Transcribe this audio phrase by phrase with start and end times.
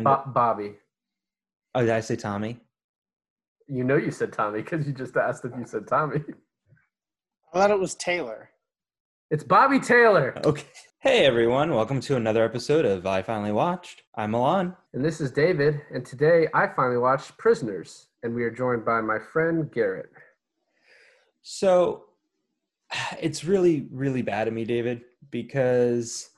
[0.00, 0.76] And Bo- Bobby.
[1.74, 2.58] oh, did I say Tommy?
[3.68, 6.22] You know you said Tommy because you just asked if you said Tommy.
[7.52, 8.48] I thought it was Taylor.
[9.30, 10.40] It's Bobby Taylor.
[10.42, 10.64] Okay.
[11.00, 14.04] Hey everyone, welcome to another episode of I Finally Watched.
[14.14, 14.74] I'm Milan.
[14.94, 15.82] And this is David.
[15.92, 18.06] And today I finally watched Prisoners.
[18.22, 20.08] And we are joined by my friend Garrett.
[21.42, 22.04] So
[23.20, 26.30] it's really, really bad of me, David, because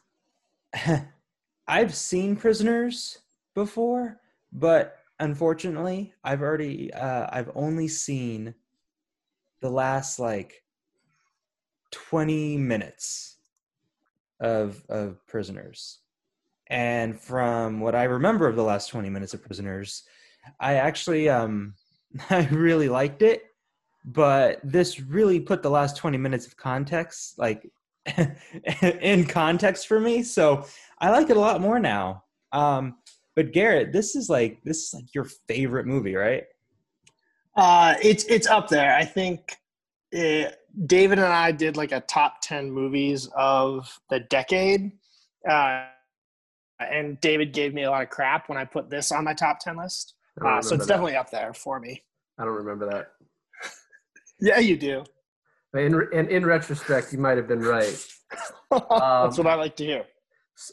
[1.68, 3.18] I've seen Prisoners
[3.54, 4.20] before,
[4.52, 8.54] but unfortunately, I've already, uh, I've only seen
[9.60, 10.64] the last like
[11.93, 13.36] 20 minutes
[14.40, 16.00] of of Prisoners.
[16.68, 20.02] And from what I remember of the last 20 minutes of Prisoners,
[20.60, 21.74] I actually um
[22.30, 23.44] I really liked it,
[24.04, 27.71] but this really put the last 20 minutes of context like
[29.00, 30.24] in context for me.
[30.24, 30.66] So
[30.98, 32.24] I like it a lot more now.
[32.50, 32.96] Um
[33.34, 36.45] but Garrett, this is like this is like your favorite movie, right?
[37.56, 38.94] Uh, it's it's up there.
[38.94, 39.56] I think
[40.16, 40.50] uh
[40.86, 44.92] David and I did like a top ten movies of the decade,
[45.48, 45.86] uh,
[46.80, 49.61] and David gave me a lot of crap when I put this on my top
[49.61, 50.14] ten list.
[50.44, 50.92] Uh, so it's that.
[50.94, 52.02] definitely up there for me.
[52.39, 53.12] I don't remember that.
[54.44, 55.05] Yeah, you do.
[55.72, 58.06] But in, in, in retrospect, you might have been right.
[58.72, 60.05] That's what I like to hear.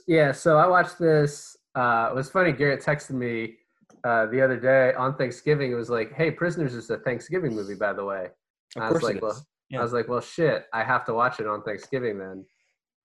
[0.07, 1.55] Yeah, so I watched this.
[1.75, 2.51] Uh, it was funny.
[2.51, 3.55] Garrett texted me
[4.03, 5.71] uh, the other day on Thanksgiving.
[5.71, 8.29] It was like, "Hey, Prisoners is a Thanksgiving movie, by the way."
[8.75, 9.45] Of I was like, it well.
[9.69, 9.79] Yeah.
[9.79, 12.45] I was like, "Well, shit, I have to watch it on Thanksgiving then."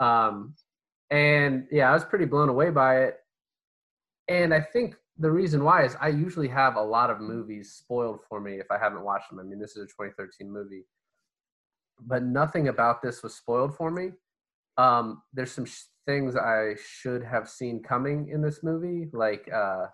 [0.01, 0.55] Um,
[1.11, 3.19] and yeah, I was pretty blown away by it.
[4.29, 8.21] And I think the reason why is I usually have a lot of movies spoiled
[8.29, 9.39] for me if I haven't watched them.
[9.39, 10.85] I mean, this is a 2013 movie,
[12.01, 14.13] but nothing about this was spoiled for me.
[14.77, 19.87] Um, there's some sh- things I should have seen coming in this movie, like uh,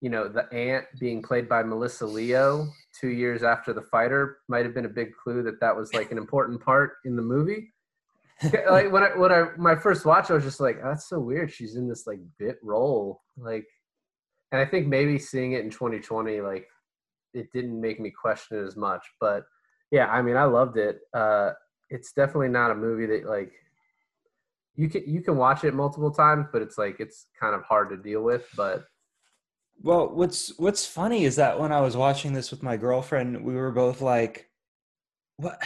[0.00, 2.68] you know, the aunt being played by Melissa Leo
[3.00, 6.12] two years after the fighter might have been a big clue that that was like
[6.12, 7.72] an important part in the movie.
[8.68, 11.18] like when I when I my first watch, I was just like, oh, that's so
[11.18, 11.50] weird.
[11.50, 13.66] She's in this like bit role, like,
[14.52, 16.66] and I think maybe seeing it in 2020, like,
[17.32, 19.04] it didn't make me question it as much.
[19.20, 19.44] But
[19.90, 20.98] yeah, I mean, I loved it.
[21.14, 21.52] Uh,
[21.88, 23.52] it's definitely not a movie that like
[24.76, 27.90] you can you can watch it multiple times, but it's like it's kind of hard
[27.90, 28.46] to deal with.
[28.56, 28.84] But
[29.82, 33.54] Well, what's what's funny is that when I was watching this with my girlfriend, we
[33.54, 34.50] were both like,
[35.36, 35.60] "What?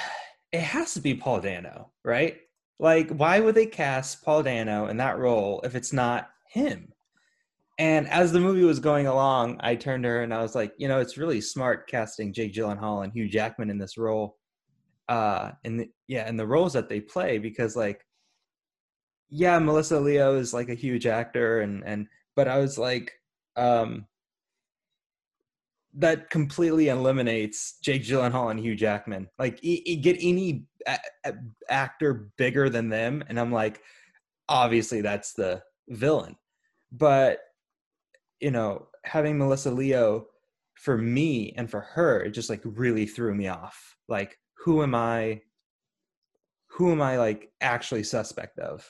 [0.52, 2.38] It has to be Paul Dano, right?
[2.78, 6.92] Like, why would they cast Paul Dano in that role if it's not him?"
[7.78, 10.74] And as the movie was going along, I turned to her and I was like,
[10.78, 14.38] "You know, it's really smart casting Jake Gyllenhaal and Hugh Jackman in this role,
[15.08, 18.04] uh, and yeah, and the roles that they play because like."
[19.30, 23.12] Yeah, Melissa Leo is like a huge actor, and and but I was like,
[23.56, 24.06] um,
[25.94, 29.28] that completely eliminates Jake Gyllenhaal and Hugh Jackman.
[29.38, 31.34] Like, y- y- get any a- a-
[31.68, 33.82] actor bigger than them, and I'm like,
[34.48, 36.36] obviously that's the villain.
[36.92, 37.40] But
[38.40, 40.26] you know, having Melissa Leo
[40.74, 43.96] for me and for her, it just like really threw me off.
[44.08, 45.42] Like, who am I?
[46.72, 48.86] Who am I like actually suspect of?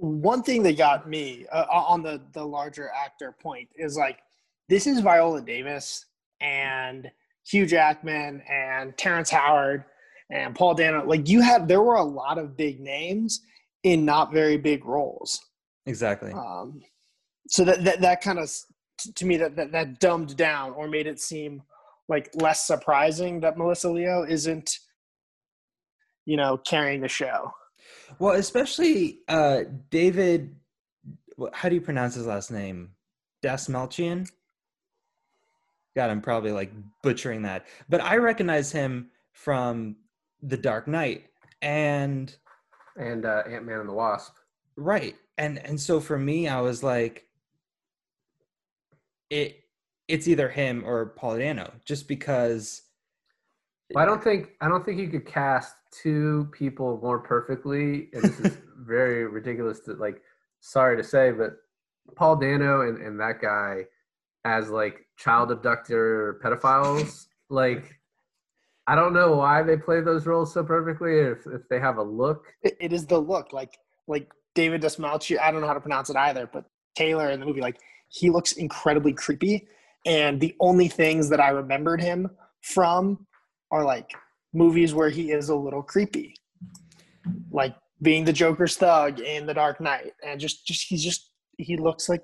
[0.00, 4.18] One thing that got me uh, on the the larger actor point is like
[4.68, 6.06] this is Viola Davis
[6.40, 7.10] and
[7.46, 9.84] Hugh Jackman and Terrence Howard
[10.30, 11.04] and Paul Dano.
[11.04, 13.40] Like you have, there were a lot of big names
[13.82, 15.40] in not very big roles.
[15.86, 16.32] Exactly.
[16.32, 16.80] Um,
[17.48, 18.50] so that that, that kind of
[19.14, 21.62] to me that, that that dumbed down or made it seem
[22.08, 24.78] like less surprising that Melissa Leo isn't,
[26.26, 27.52] you know, carrying the show.
[28.20, 30.54] Well, especially uh, David.
[31.54, 32.90] How do you pronounce his last name?
[33.42, 34.30] Dastmalchian.
[35.96, 36.70] God, I'm probably like
[37.02, 39.96] butchering that, but I recognize him from
[40.42, 41.28] The Dark Knight,
[41.62, 42.36] and
[42.96, 44.34] and uh, Ant Man and the Wasp.
[44.76, 47.24] right, and and so for me, I was like,
[49.30, 49.56] it.
[50.08, 52.82] It's either him or Paul Dano, just because.
[53.96, 58.08] I don't think I don't think you could cast two people more perfectly.
[58.12, 60.22] And this is very ridiculous to like.
[60.62, 61.56] Sorry to say, but
[62.16, 63.84] Paul Dano and, and that guy
[64.44, 67.26] as like child abductor pedophiles.
[67.48, 67.98] Like,
[68.86, 71.18] I don't know why they play those roles so perfectly.
[71.18, 75.38] If if they have a look, It, it is the look like like David Desmalchi.
[75.38, 76.64] I don't know how to pronounce it either, but
[76.96, 79.66] Taylor in the movie, like he looks incredibly creepy.
[80.06, 82.30] And the only things that I remembered him
[82.62, 83.26] from
[83.70, 84.10] are like
[84.52, 86.34] movies where he is a little creepy,
[87.50, 91.76] like being the Joker's thug in The Dark Knight, and just just he's just he
[91.76, 92.22] looks like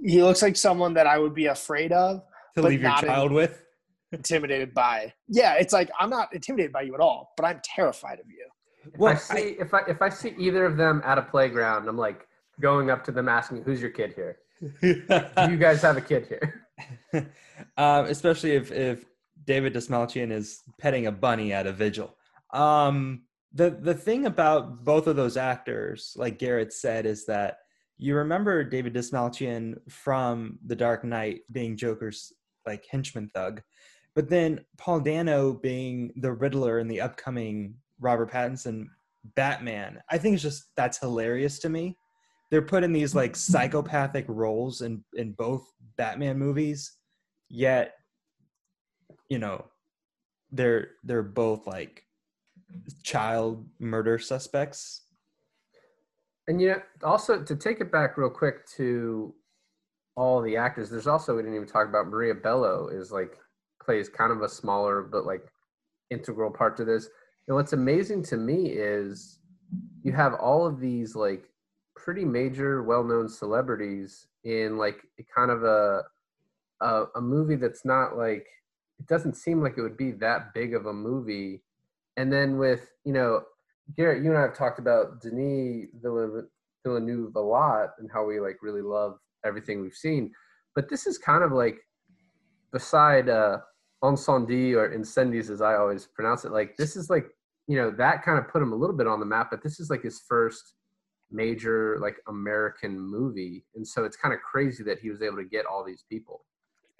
[0.00, 2.20] He looks like someone that I would be afraid of,
[2.56, 3.62] To But leave your not in- child with?
[4.12, 5.12] intimidated by.
[5.28, 8.46] Yeah, it's like I'm not intimidated by you at all, but I'm terrified of you.
[8.94, 11.88] If Well, I see if I if I see either of them at a playground,
[11.88, 12.26] I'm like
[12.60, 14.38] going up to them asking, "Who's your kid here?
[14.80, 16.64] Do you guys have a kid here?"
[17.76, 19.04] um, especially if if
[19.48, 22.14] David Dastmalchian is petting a bunny at a vigil.
[22.52, 23.22] Um,
[23.54, 27.56] the the thing about both of those actors, like Garrett said, is that
[27.96, 32.30] you remember David Dastmalchian from The Dark Knight being Joker's
[32.66, 33.62] like henchman thug,
[34.14, 38.84] but then Paul Dano being the Riddler in the upcoming Robert Pattinson
[39.34, 39.98] Batman.
[40.10, 41.96] I think it's just that's hilarious to me.
[42.50, 45.66] They're put in these like psychopathic roles in in both
[45.96, 46.98] Batman movies,
[47.48, 47.94] yet
[49.28, 49.64] you know
[50.50, 52.04] they're they're both like
[53.02, 55.02] child murder suspects.
[56.46, 59.34] And you know, also to take it back real quick to
[60.16, 63.38] all the actors, there's also we didn't even talk about Maria Bello is like
[63.82, 65.52] plays kind of a smaller but like
[66.10, 67.08] integral part to this.
[67.46, 69.40] And what's amazing to me is
[70.02, 71.44] you have all of these like
[71.94, 75.02] pretty major well-known celebrities in like
[75.34, 76.02] kind of a,
[76.80, 78.46] a a movie that's not like
[78.98, 81.62] it doesn't seem like it would be that big of a movie.
[82.16, 83.42] And then with, you know,
[83.96, 88.58] Garrett, you and I have talked about Denis Villeneuve, a lot and how we like
[88.62, 90.32] really love everything we've seen.
[90.74, 91.78] But this is kind of like
[92.72, 93.58] beside uh
[94.02, 97.26] Incendie or Incendies as I always pronounce it, like this is like,
[97.66, 99.80] you know, that kind of put him a little bit on the map, but this
[99.80, 100.74] is like his first
[101.30, 103.64] major like American movie.
[103.74, 106.44] And so it's kind of crazy that he was able to get all these people.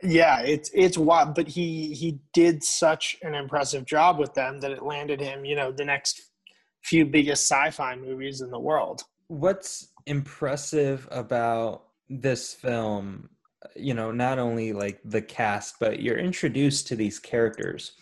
[0.02, 4.70] Yeah, it's it's wild, but he he did such an impressive job with them that
[4.70, 6.22] it landed him, you know, the next
[6.84, 9.02] few biggest sci-fi movies in the world.
[9.26, 13.28] What's impressive about this film,
[13.76, 17.92] you know, not only like the cast, but you're introduced to these characters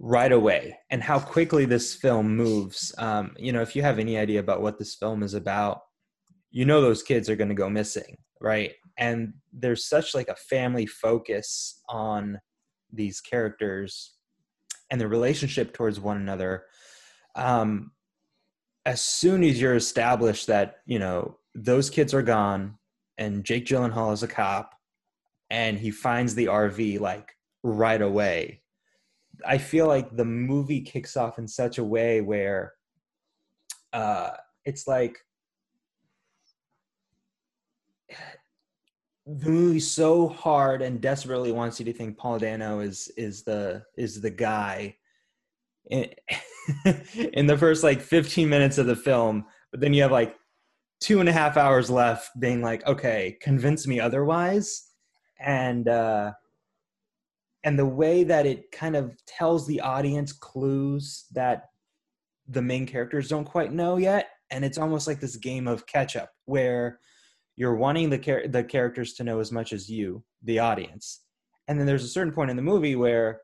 [0.00, 2.94] right away and how quickly this film moves.
[2.98, 5.82] Um, you know, if you have any idea about what this film is about,
[6.50, 8.72] you know those kids are going to go missing, right?
[8.98, 12.40] And there's such like a family focus on
[12.92, 14.14] these characters
[14.90, 16.64] and the relationship towards one another.
[17.34, 17.92] Um,
[18.84, 22.78] as soon as you're established that you know those kids are gone
[23.18, 24.74] and Jake Gyllenhaal is a cop
[25.50, 28.62] and he finds the RV like right away,
[29.46, 32.74] I feel like the movie kicks off in such a way where
[33.92, 34.30] uh,
[34.64, 35.18] it's like
[39.28, 43.84] the movie's so hard and desperately wants you to think Paul Dano is is the
[43.96, 44.96] is the guy
[45.90, 46.08] in,
[47.34, 50.34] in the first like 15 minutes of the film, but then you have like
[51.00, 54.86] two and a half hours left being like, okay, convince me otherwise.
[55.38, 56.32] And uh
[57.64, 61.64] and the way that it kind of tells the audience clues that
[62.46, 64.30] the main characters don't quite know yet.
[64.50, 66.98] And it's almost like this game of catch up where
[67.58, 71.24] you're wanting the char- the characters to know as much as you, the audience.
[71.66, 73.40] And then there's a certain point in the movie where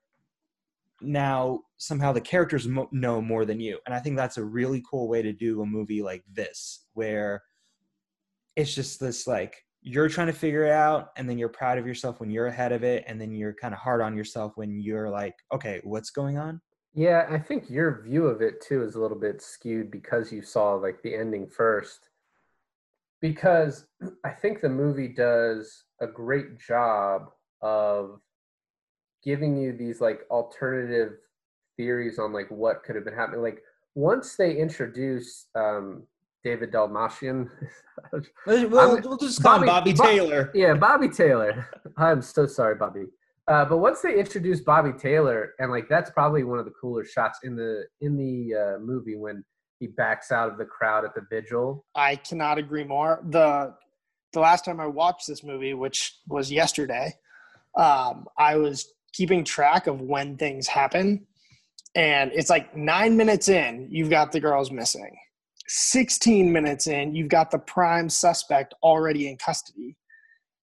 [1.00, 3.80] now somehow the characters mo- know more than you.
[3.84, 7.42] And I think that's a really cool way to do a movie like this, where
[8.54, 11.86] it's just this like you're trying to figure it out, and then you're proud of
[11.86, 14.78] yourself when you're ahead of it, and then you're kind of hard on yourself when
[14.78, 16.60] you're like, okay, what's going on?
[16.94, 20.40] Yeah, I think your view of it too is a little bit skewed because you
[20.40, 22.10] saw like the ending first.
[23.24, 23.86] Because
[24.24, 27.30] I think the movie does a great job
[27.62, 28.20] of
[29.24, 31.12] giving you these like alternative
[31.78, 33.40] theories on like what could have been happening.
[33.40, 33.62] Like
[33.94, 36.02] once they introduce um,
[36.44, 37.50] David Dalmatian,
[38.46, 38.68] We'll,
[39.00, 40.50] we'll just call him Bobby- Bobby Bob- Taylor.
[40.54, 41.66] yeah, Bobby Taylor.
[41.96, 43.04] I'm so sorry, Bobby.
[43.48, 47.04] Uh, but once they introduce Bobby Taylor, and like that's probably one of the cooler
[47.04, 49.42] shots in the in the uh, movie when
[49.80, 51.84] he backs out of the crowd at the vigil.
[51.94, 53.22] I cannot agree more.
[53.28, 53.74] The
[54.32, 57.14] the last time I watched this movie, which was yesterday,
[57.76, 61.26] um, I was keeping track of when things happen.
[61.94, 65.16] And it's like nine minutes in, you've got the girls missing.
[65.68, 69.96] 16 minutes in, you've got the prime suspect already in custody.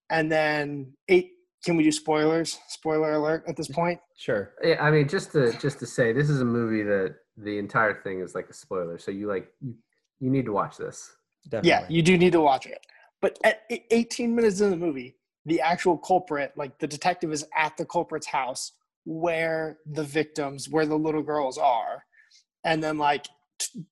[0.10, 1.32] And then eight,
[1.64, 2.60] can we do spoilers?
[2.68, 4.00] Spoiler alert at this point?
[4.18, 4.52] Sure.
[4.62, 8.02] Yeah, I mean, just to just to say, this is a movie that the entire
[8.02, 8.98] thing is like a spoiler.
[8.98, 9.76] So you like you,
[10.20, 11.12] you need to watch this.
[11.46, 11.70] Definitely.
[11.70, 12.86] Yeah, you do need to watch it.
[13.22, 17.46] But at e- 18 minutes in the movie, the actual culprit, like the detective, is
[17.56, 18.74] at the culprit's house
[19.06, 22.04] where the victims, where the little girls are.
[22.64, 23.28] And then, like,
[23.60, 23.86] t-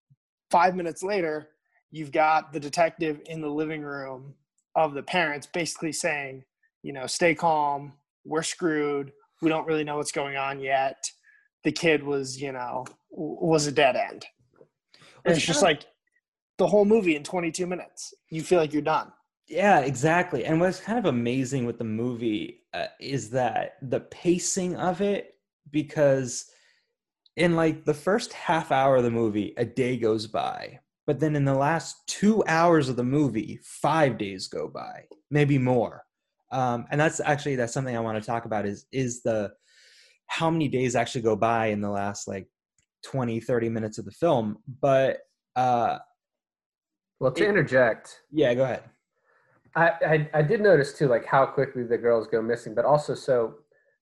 [0.51, 1.50] five minutes later,
[1.91, 4.36] you've got the detective in the living room
[4.75, 6.43] of the parents basically saying,
[6.84, 7.93] you know, stay calm,
[8.25, 11.03] we're screwed, we don't really know what's going on yet.
[11.63, 14.25] The kid was, you know, was a dead end.
[15.25, 15.86] It's just like
[16.58, 18.13] the whole movie in 22 minutes.
[18.30, 19.12] You feel like you're done.
[19.48, 20.46] Yeah, exactly.
[20.46, 25.36] And what's kind of amazing with the movie uh, is that the pacing of it,
[25.72, 26.46] because
[27.36, 30.80] in like the first half hour of the movie, a day goes by.
[31.08, 35.58] But then in the last two hours of the movie, five days go by, maybe
[35.58, 36.04] more.
[36.51, 39.51] Um, and that's actually that's something I want to talk about is is the
[40.28, 42.48] how many days actually go by in the last like
[43.03, 45.20] 20 30 minutes of the film but
[45.56, 45.98] uh
[47.20, 48.84] Well, to It- interject, yeah go ahead
[49.75, 53.13] I, I I did notice too, like how quickly the girls go missing, but also
[53.13, 53.56] so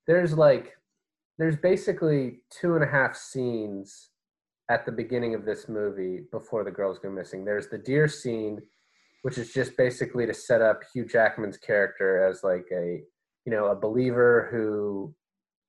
[0.08, 0.74] there's like
[1.38, 4.10] there's basically two and a half scenes
[4.72, 7.44] at the beginning of this movie before the girls go missing.
[7.46, 8.60] There's the deer scene,
[9.24, 13.01] which is just basically to set up Hugh Jackman's character as like a
[13.46, 15.13] you know a believer who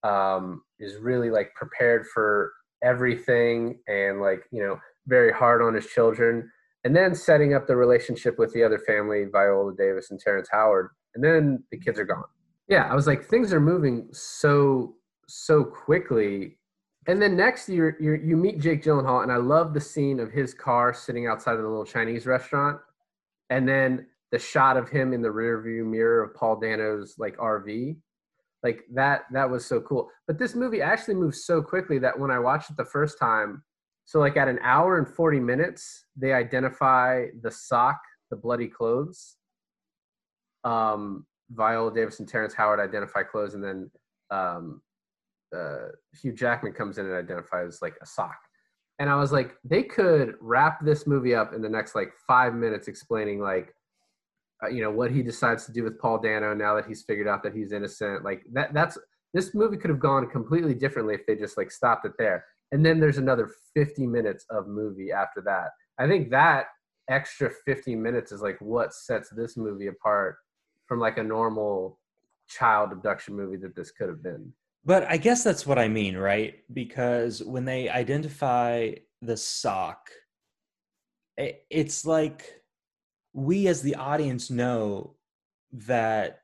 [0.09, 5.87] um, is really like prepared for everything and like you know very hard on his
[5.87, 6.51] children
[6.85, 10.91] and then setting up the relationship with the other family, Viola Davis and Terrence Howard,
[11.15, 12.25] and then the kids are gone.
[12.69, 14.95] Yeah, I was like, things are moving so
[15.27, 16.57] so quickly.
[17.07, 20.31] And then next you you you meet Jake Gyllenhaal, and I love the scene of
[20.31, 22.79] his car sitting outside of the little Chinese restaurant,
[23.51, 27.97] and then the shot of him in the rearview mirror of Paul Dano's like RV,
[28.63, 30.09] like that that was so cool.
[30.27, 33.63] But this movie actually moves so quickly that when I watched it the first time,
[34.05, 38.01] so like at an hour and 40 minutes, they identify the sock,
[38.31, 39.37] the bloody clothes.
[40.65, 43.91] Um, Viola Davis and Terrence Howard identify clothes, and then
[44.31, 44.83] um,
[45.55, 45.89] uh,
[46.21, 48.39] Hugh Jackman comes in and identifies like a sock.
[48.99, 52.55] And I was like, they could wrap this movie up in the next like five
[52.55, 53.73] minutes, explaining like,
[54.63, 57.29] uh, you know, what he decides to do with Paul Dano now that he's figured
[57.29, 58.25] out that he's innocent.
[58.25, 58.99] Like that, that's
[59.35, 62.85] this movie could have gone completely differently if they just like stopped it there and
[62.85, 66.67] then there's another 50 minutes of movie after that i think that
[67.09, 70.37] extra 50 minutes is like what sets this movie apart
[70.87, 71.99] from like a normal
[72.49, 74.53] child abduction movie that this could have been
[74.85, 76.63] But I guess that's what I mean, right?
[76.73, 80.09] Because when they identify the sock,
[81.37, 82.58] it's like
[83.33, 85.15] we as the audience know
[85.73, 86.41] that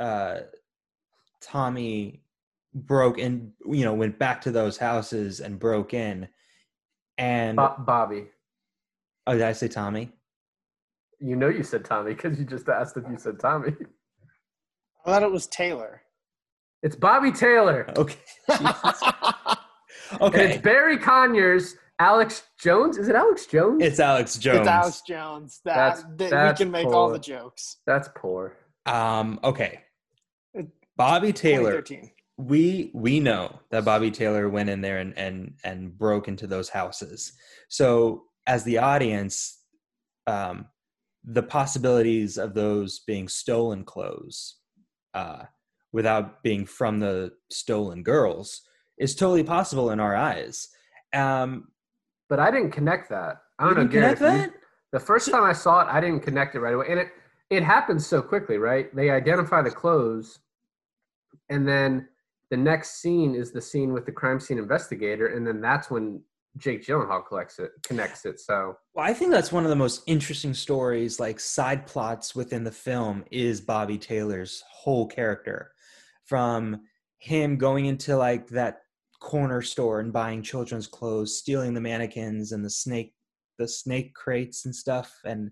[0.00, 0.40] uh,
[1.40, 2.22] Tommy
[2.74, 6.28] broke and you know went back to those houses and broke in,
[7.16, 8.26] and Bo- bobby
[9.26, 10.12] oh, did I say Tommy?
[11.20, 13.72] you know you said tommy because you just asked if you said tommy
[15.04, 16.02] I thought it was Taylor.
[16.84, 18.14] it's bobby taylor Okay,
[18.50, 19.02] Jesus.
[20.12, 24.58] and okay, it's barry conyers alex jones is it alex jones it's Alex Jones.
[24.60, 25.60] It's Alex Jones.
[25.64, 27.78] That, That's- that that's we can make all the jokes.
[27.86, 29.80] that's poor Um, okay.
[30.96, 31.84] Bobby Taylor.
[32.36, 36.68] We we know that Bobby Taylor went in there and and and broke into those
[36.68, 37.32] houses.
[37.68, 39.58] So as the audience,
[40.26, 40.66] um,
[41.24, 44.56] the possibilities of those being stolen clothes,
[45.14, 45.44] uh,
[45.92, 48.62] without being from the stolen girls,
[48.98, 50.68] is totally possible in our eyes.
[51.12, 51.68] Um,
[52.28, 54.52] but i didn't connect that i don't you know Garrett, you- that?
[54.90, 57.08] The first time I saw it, I didn't connect it right away, and it
[57.50, 58.94] it happens so quickly, right?
[58.96, 60.38] They identify the clothes,
[61.50, 62.08] and then
[62.50, 66.22] the next scene is the scene with the crime scene investigator, and then that's when
[66.56, 68.40] Jake Gyllenhaal collects it, connects it.
[68.40, 72.64] So Well, I think that's one of the most interesting stories, like side plots within
[72.64, 75.72] the film, is Bobby Taylor's whole character.
[76.24, 76.80] From
[77.18, 78.80] him going into like that
[79.20, 83.14] corner store and buying children's clothes, stealing the mannequins and the snake,
[83.58, 85.50] the snake crates and stuff, and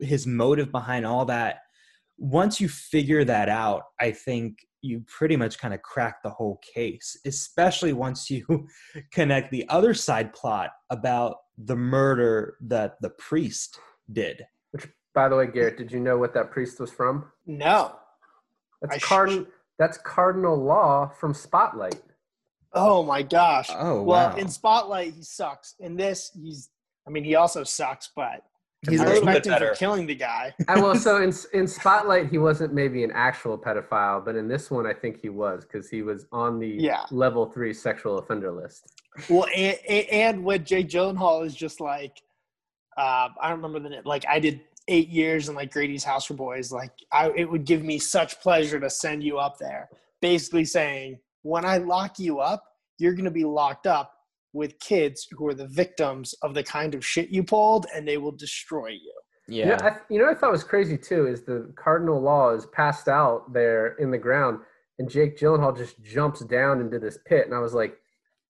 [0.00, 1.60] his motive behind all that.
[2.18, 6.60] Once you figure that out, I think you pretty much kind of crack the whole
[6.74, 8.66] case, especially once you
[9.12, 13.78] connect the other side plot about the murder that the priest
[14.12, 14.42] did.
[14.72, 17.30] Which, by the way, Garrett, did you know what that priest was from?
[17.46, 17.96] No.
[18.82, 19.46] That's I sh-
[19.78, 22.02] That's Cardinal Law from Spotlight.
[22.74, 23.68] Oh my gosh.
[23.70, 24.36] Oh, well, wow.
[24.36, 25.74] in Spotlight, he sucks.
[25.80, 26.70] In this, he's.
[27.06, 28.44] I mean, he also sucks, but
[28.88, 29.68] He's I a little bit better.
[29.68, 30.52] for killing the guy.
[30.68, 34.70] I well, so in in Spotlight, he wasn't maybe an actual pedophile, but in this
[34.70, 37.04] one, I think he was because he was on the Yeah.
[37.10, 38.90] level three sexual offender list.
[39.28, 42.22] Well, and, and, and with Jake Gyllenhaal is just like,
[42.96, 44.02] uh, I don't remember the name.
[44.04, 46.72] Like, I did eight years in like Grady's House for Boys.
[46.72, 51.18] Like, I it would give me such pleasure to send you up there, basically saying,
[51.42, 52.64] when I lock you up,
[52.98, 54.12] you're going to be locked up
[54.52, 58.18] with kids who are the victims of the kind of shit you pulled, and they
[58.18, 59.12] will destroy you.
[59.48, 59.78] You know, Yeah.
[59.82, 63.08] I, you know what I thought was crazy too is the cardinal law is passed
[63.08, 64.60] out there in the ground,
[64.98, 67.96] and Jake Gyllenhaal just jumps down into this pit, and I was like,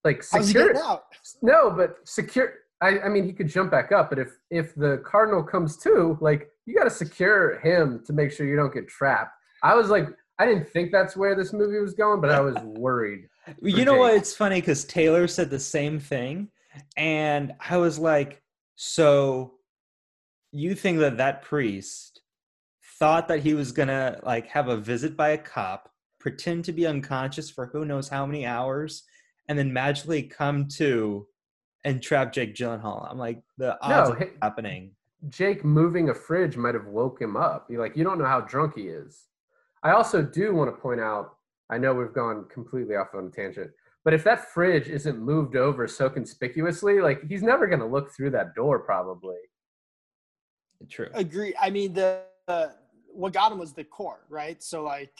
[0.04, 0.76] like secure.
[0.76, 1.04] out?
[1.40, 2.54] No, but secure.
[2.80, 6.18] I, I mean, he could jump back up, but if if the cardinal comes too,
[6.20, 9.30] like you got to secure him to make sure you don't get trapped.
[9.62, 10.08] I was like,
[10.42, 13.28] I didn't think that's where this movie was going, but I was worried.
[13.61, 14.14] You know what?
[14.14, 16.49] It's funny because Taylor said the same thing,
[16.96, 18.40] and I was like,
[18.76, 19.54] "So,
[20.52, 22.22] you think that that priest
[23.00, 26.87] thought that he was gonna like have a visit by a cop, pretend to be
[26.87, 29.02] unconscious for who knows how many hours,
[29.49, 31.26] and then magically come to
[31.82, 34.92] and trap Jake Gyllenhaal?" I'm like, the odds No, of happening.
[35.30, 37.68] Jake moving a fridge might have woke him up.
[37.68, 39.26] You like you don't know how drunk he is.
[39.82, 41.36] I also do want to point out.
[41.70, 43.70] I know we've gone completely off on a tangent,
[44.04, 48.12] but if that fridge isn't moved over so conspicuously, like he's never going to look
[48.14, 49.36] through that door probably.
[50.90, 51.08] True.
[51.14, 51.54] Agree.
[51.60, 52.68] I mean, the uh,
[53.12, 54.62] what got him was the core, right?
[54.62, 55.12] So like,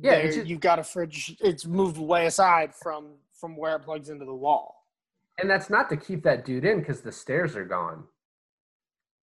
[0.00, 1.36] Yeah, there- just- you've got a fridge.
[1.40, 4.74] It's moved way aside from from where it plugs into the wall.
[5.40, 8.04] And that's not to keep that dude in because the stairs are gone.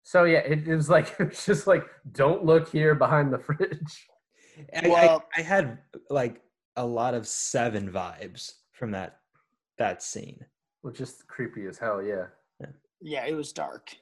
[0.04, 4.08] So yeah, it, it was like it's just like don't look here behind the fridge.
[4.76, 5.78] I, Well- I, I had
[6.10, 6.42] like
[6.76, 9.20] a lot of seven vibes from that
[9.78, 10.46] that scene.
[10.84, 12.02] Well, just creepy as hell.
[12.02, 12.26] Yeah.
[13.02, 13.96] Yeah, it was dark.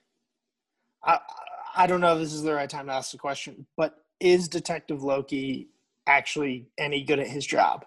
[1.04, 1.20] I
[1.76, 4.48] I don't know if this is the right time to ask the question, but is
[4.48, 5.70] Detective Loki
[6.08, 7.86] actually any good at his job?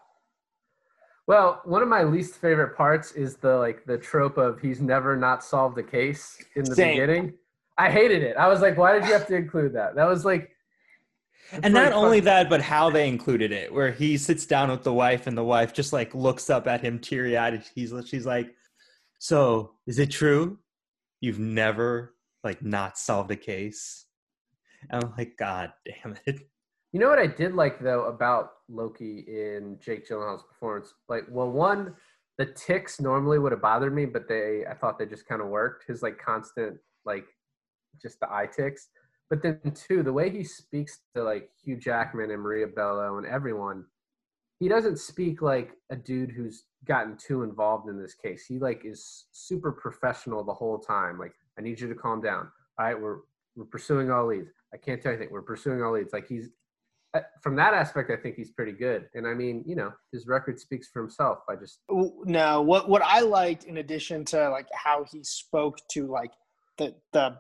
[1.27, 5.17] Well, one of my least favorite parts is the like the trope of he's never
[5.17, 6.95] not solved a case in the Same.
[6.95, 7.35] beginning.
[7.79, 8.37] I hated it.
[8.37, 9.95] I was like, why did you have to include that?
[9.97, 10.56] That was like, it's
[11.53, 14.93] and not only that, but how they included it, where he sits down with the
[14.93, 17.63] wife, and the wife just like looks up at him, teary eyed.
[17.75, 18.55] He's she's like,
[19.19, 20.59] "So is it true?
[21.21, 24.07] You've never like not solved a case?"
[24.91, 26.41] And I'm like, "God damn it!"
[26.93, 30.95] You know what I did like though about Loki in Jake Gyllenhaal's performance?
[31.09, 31.95] Like, well, one,
[32.39, 35.49] the ticks normally would have bothered me, but they, I thought they just kind of
[35.49, 35.85] worked.
[35.87, 37.27] His like constant, like,
[38.01, 38.89] just the eye ticks.
[39.29, 43.27] But then too the way he speaks to like Hugh Jackman and Maria Bello and
[43.27, 43.85] everyone,
[44.61, 48.47] he doesn't speak like a dude who's gotten too involved in this case.
[48.47, 51.19] He like is super professional the whole time.
[51.19, 52.51] Like, I need you to calm down.
[52.79, 53.19] All right, we're
[53.57, 54.51] we're pursuing all leads.
[54.73, 55.33] I can't tell you anything.
[55.33, 56.13] We're pursuing all leads.
[56.13, 56.51] Like he's
[57.15, 59.09] uh, from that aspect, I think he's pretty good.
[59.15, 61.39] And I mean, you know, his record speaks for himself.
[61.49, 66.07] I just No, what what I liked in addition to like how he spoke to
[66.07, 66.33] like
[66.79, 67.37] the the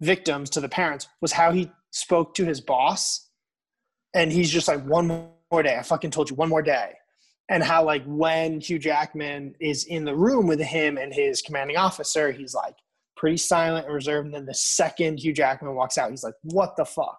[0.00, 3.28] victims to the parents was how he spoke to his boss
[4.14, 6.92] and he's just like one more day i fucking told you one more day
[7.50, 11.76] and how like when hugh jackman is in the room with him and his commanding
[11.76, 12.74] officer he's like
[13.16, 16.76] pretty silent and reserved and then the second hugh jackman walks out he's like what
[16.76, 17.18] the fuck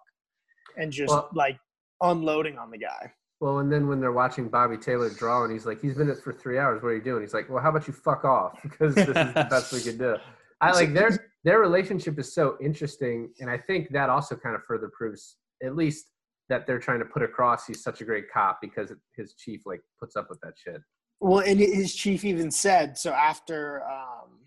[0.76, 1.58] and just Well- like
[2.00, 5.64] unloading on the guy well, and then when they're watching Bobby Taylor draw, and he's
[5.64, 6.82] like, he's been it for three hours.
[6.82, 7.22] What are you doing?
[7.22, 8.60] He's like, well, how about you fuck off?
[8.62, 10.16] Because this is the best we could do.
[10.60, 14.62] I like their their relationship is so interesting, and I think that also kind of
[14.64, 16.06] further proves, at least,
[16.48, 19.80] that they're trying to put across he's such a great cop because his chief like
[19.98, 20.82] puts up with that shit.
[21.20, 24.40] Well, and his chief even said so after um,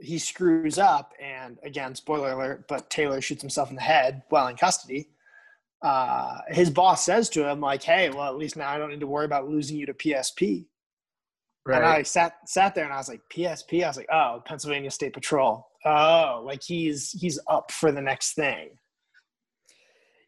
[0.00, 4.46] he screws up, and again, spoiler alert, but Taylor shoots himself in the head while
[4.48, 5.08] in custody.
[5.82, 9.00] Uh, his boss says to him, like, "Hey, well, at least now I don't need
[9.00, 10.66] to worry about losing you to PSP."
[11.66, 14.90] And I sat sat there and I was like, "PSP." I was like, "Oh, Pennsylvania
[14.90, 18.70] State Patrol." Oh, like he's he's up for the next thing.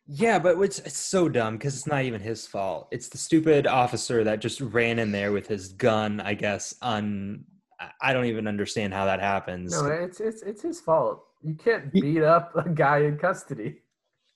[0.09, 2.87] Yeah, but it's, it's so dumb because it's not even his fault.
[2.93, 6.21] It's the stupid officer that just ran in there with his gun.
[6.21, 7.45] I guess on.
[7.81, 9.73] I- I don't even understand how that happens.
[9.73, 11.23] no, it's it's it's his fault.
[11.43, 13.83] You can't beat up a guy in custody.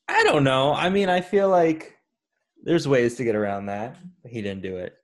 [0.09, 0.75] I don't know.
[0.75, 1.97] I mean, I feel like
[2.63, 3.97] there's ways to get around that.
[4.23, 4.95] But he didn't do it.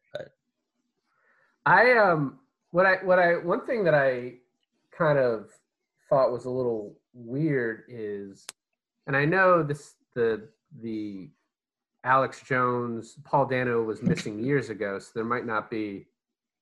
[1.66, 2.38] I um
[2.70, 4.34] what I what I one thing that I
[4.96, 5.50] kind of
[6.08, 8.46] thought was a little weird is
[9.08, 10.48] and I know this the
[10.80, 11.28] the
[12.04, 16.06] Alex Jones Paul Dano was missing years ago so there might not be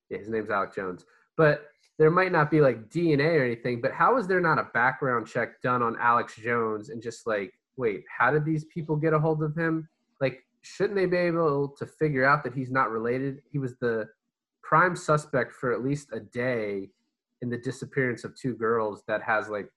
[0.08, 1.04] yeah his name's Alex Jones
[1.36, 1.66] but
[1.98, 5.26] there might not be like DNA or anything but how is there not a background
[5.26, 9.18] check done on Alex Jones and just like wait how did these people get a
[9.18, 9.86] hold of him?
[10.22, 13.42] Like shouldn't they be able to figure out that he's not related?
[13.52, 14.08] He was the
[14.68, 16.90] prime suspect for at least a day
[17.42, 19.68] in the disappearance of two girls that has like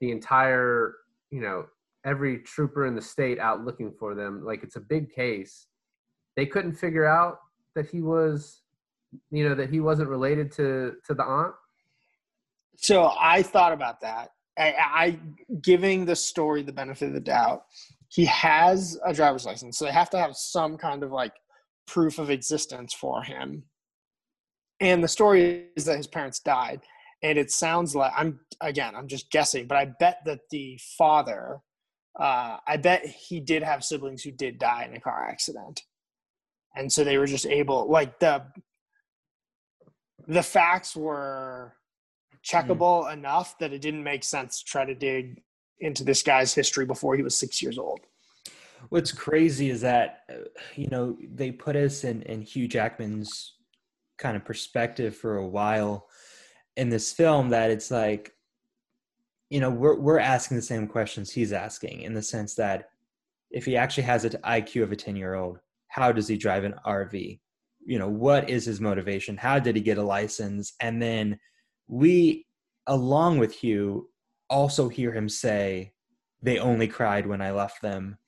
[0.00, 0.94] the entire
[1.30, 1.66] you know
[2.04, 5.66] every trooper in the state out looking for them like it's a big case
[6.36, 7.38] they couldn't figure out
[7.74, 8.62] that he was
[9.30, 11.54] you know that he wasn't related to to the aunt
[12.76, 15.18] So I thought about that, I, I
[15.62, 17.64] giving the story the benefit of the doubt.
[18.08, 21.34] He has a driver's license, so they have to have some kind of like
[21.86, 23.64] proof of existence for him.
[24.80, 26.80] And the story is that his parents died,
[27.22, 31.60] and it sounds like I'm again I'm just guessing, but I bet that the father,
[32.18, 35.82] uh, I bet he did have siblings who did die in a car accident,
[36.76, 38.44] and so they were just able like the
[40.28, 41.74] the facts were
[42.44, 43.12] checkable mm.
[43.14, 45.42] enough that it didn't make sense to try to dig
[45.80, 48.00] into this guy's history before he was six years old.
[48.90, 53.54] What's crazy is that uh, you know they put us in in Hugh Jackman's
[54.18, 56.08] kind of perspective for a while
[56.76, 58.32] in this film that it's like
[59.50, 62.90] you know we're we're asking the same questions he's asking in the sense that
[63.50, 66.64] if he actually has an IQ of a 10 year old how does he drive
[66.64, 67.40] an RV
[67.88, 69.36] you know what is his motivation?
[69.38, 70.74] How did he get a license?
[70.80, 71.40] And then
[71.86, 72.46] we
[72.86, 74.10] along with hugh
[74.50, 75.92] also hear him say
[76.42, 78.18] they only cried when i left them.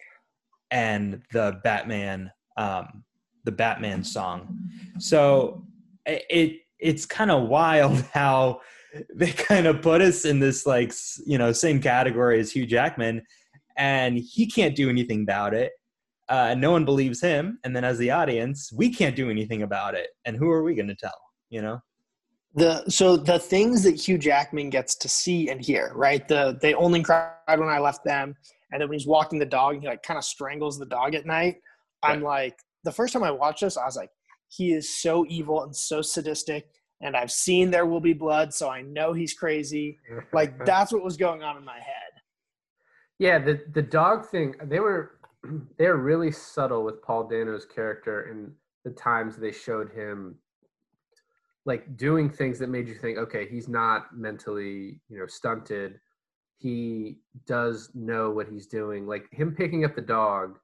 [0.70, 3.05] And the batman um
[3.44, 4.59] the batman song.
[4.98, 5.66] So
[6.07, 8.61] it it's kind of wild how
[9.15, 10.93] they kind of put us in this like
[11.27, 13.23] you know same category as hugh jackman
[13.77, 15.73] and he can't do anything about it.
[16.29, 19.95] Uh, no one believes him and then as the audience we can't do anything about
[19.95, 20.11] it.
[20.25, 21.19] And who are we going to tell
[21.51, 21.81] you know?
[22.55, 26.27] The so the things that hugh jackman gets to see and hear right?
[26.27, 28.35] The they only cried when i left them
[28.73, 31.15] and then when he's walking the dog and he like kind of strangles the dog
[31.15, 31.57] at night
[32.05, 32.13] right.
[32.13, 34.11] i'm like the first time i watched this i was like
[34.51, 36.69] he is so evil and so sadistic
[37.01, 39.99] and i've seen there will be blood so i know he's crazy
[40.33, 42.13] like that's what was going on in my head
[43.19, 45.13] yeah the the dog thing they were
[45.79, 48.53] they're really subtle with Paul Dano's character and
[48.85, 50.37] the times they showed him
[51.67, 56.01] like doing things that made you think, okay, he's not mentally, you know, stunted.
[56.57, 59.07] He does know what he's doing.
[59.07, 60.59] Like him picking up the dog,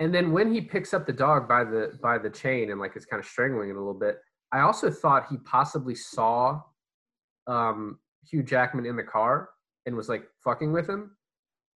[0.00, 2.96] and then when he picks up the dog by the by the chain and like
[2.96, 4.18] is kind of strangling it a little bit,
[4.50, 6.60] I also thought he possibly saw
[7.46, 9.50] um, Hugh Jackman in the car
[9.84, 11.16] and was like fucking with him.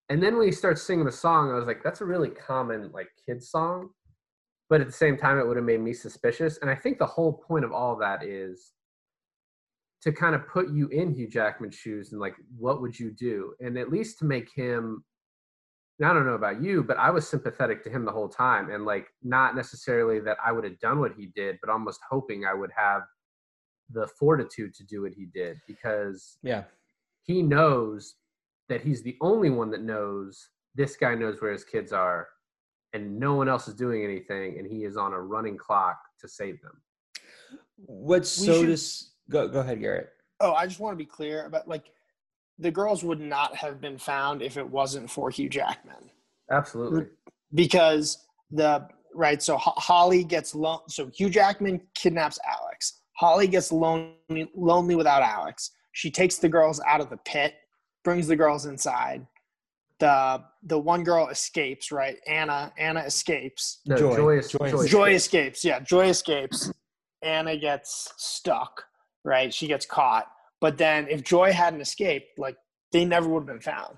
[0.08, 2.90] And then when he starts singing the song, I was like, that's a really common
[2.92, 3.90] like kids song.
[4.70, 6.58] But at the same time, it would have made me suspicious.
[6.62, 8.72] And I think the whole point of all of that is
[10.02, 13.54] to kind of put you in Hugh Jackman's shoes and like, what would you do?
[13.60, 15.04] And at least to make him,
[16.02, 18.70] I don't know about you, but I was sympathetic to him the whole time.
[18.70, 22.44] And like, not necessarily that I would have done what he did, but almost hoping
[22.44, 23.02] I would have
[23.90, 26.64] the fortitude to do what he did because yeah
[27.22, 28.14] he knows
[28.68, 32.28] that he's the only one that knows this guy knows where his kids are
[32.92, 36.28] and no one else is doing anything and he is on a running clock to
[36.28, 36.80] save them
[37.76, 40.08] what's we so should, dis- go go ahead garrett
[40.40, 41.90] oh i just want to be clear about like
[42.58, 46.10] the girls would not have been found if it wasn't for hugh jackman
[46.50, 47.06] absolutely
[47.54, 54.50] because the right so holly gets lone so hugh jackman kidnaps alex holly gets lonely
[54.54, 57.54] lonely without alex she takes the girls out of the pit
[58.04, 59.26] brings the girls inside.
[59.98, 62.16] The the one girl escapes, right?
[62.28, 63.80] Anna Anna escapes.
[63.86, 64.16] No, Joy.
[64.16, 65.64] Joy, Joy, Joy, Joy escapes.
[65.64, 66.70] Yeah, Joy escapes.
[67.22, 68.84] Anna gets stuck,
[69.24, 69.52] right?
[69.52, 70.26] She gets caught.
[70.60, 72.56] But then if Joy hadn't escaped, like
[72.92, 73.96] they never would have been found.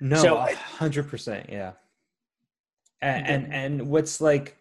[0.00, 1.72] No, so, hundred percent, yeah.
[3.00, 4.56] And, and and what's like,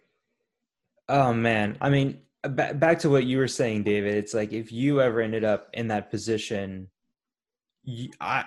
[1.09, 4.15] oh man, I mean, back to what you were saying, David.
[4.15, 6.89] It's like if you ever ended up in that position,
[7.83, 8.45] you, I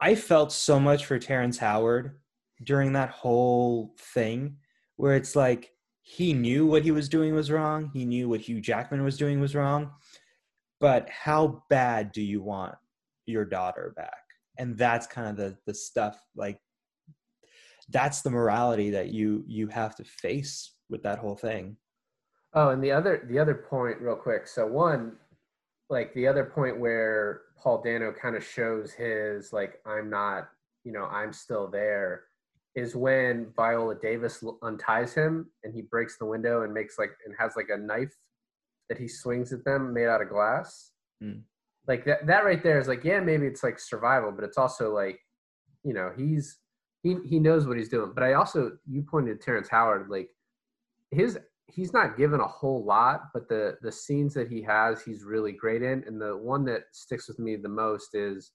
[0.00, 2.18] I felt so much for Terrence Howard
[2.62, 4.56] during that whole thing
[4.96, 5.72] where it's like
[6.02, 7.90] he knew what he was doing was wrong.
[7.92, 9.90] He knew what Hugh Jackman was doing was wrong.
[10.80, 12.74] But how bad do you want
[13.26, 14.22] your daughter back?
[14.58, 16.58] And that's kind of the the stuff like
[17.90, 21.76] that's the morality that you you have to face with that whole thing.
[22.54, 24.46] Oh, and the other the other point real quick.
[24.46, 25.16] So one
[25.88, 30.48] like the other point where Paul Dano kind of shows his like I'm not,
[30.84, 32.24] you know, I'm still there
[32.76, 37.34] is when Viola Davis unties him and he breaks the window and makes like and
[37.38, 38.16] has like a knife
[38.90, 40.90] that he swings at them made out of glass.
[41.24, 41.42] Mm.
[41.88, 44.92] Like that that right there is like yeah, maybe it's like survival, but it's also
[44.92, 45.18] like
[45.82, 46.58] you know, he's
[47.02, 48.12] he he knows what he's doing.
[48.14, 50.28] But I also you pointed to Terrence Howard like
[51.10, 55.24] his he's not given a whole lot, but the the scenes that he has, he's
[55.24, 56.04] really great in.
[56.06, 58.52] And the one that sticks with me the most is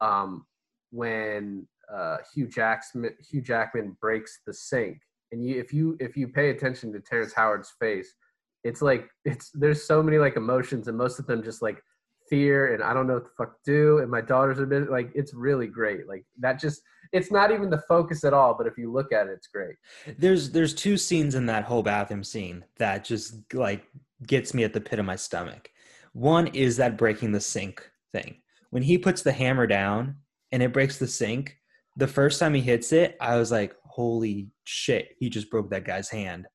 [0.00, 0.46] um,
[0.90, 4.98] when uh, Hugh Jackman Hugh Jackman breaks the sink.
[5.30, 8.14] And you, if you if you pay attention to Terrence Howard's face,
[8.64, 11.82] it's like it's there's so many like emotions, and most of them just like
[12.28, 14.90] fear and I don't know what the fuck to do and my daughter's a bit
[14.90, 16.06] like it's really great.
[16.08, 19.26] Like that just it's not even the focus at all, but if you look at
[19.28, 19.76] it, it's great.
[20.18, 23.84] There's there's two scenes in that whole bathroom scene that just like
[24.26, 25.70] gets me at the pit of my stomach.
[26.12, 28.40] One is that breaking the sink thing.
[28.70, 30.16] When he puts the hammer down
[30.52, 31.56] and it breaks the sink,
[31.96, 35.84] the first time he hits it, I was like, "Holy shit, he just broke that
[35.84, 36.46] guy's hand."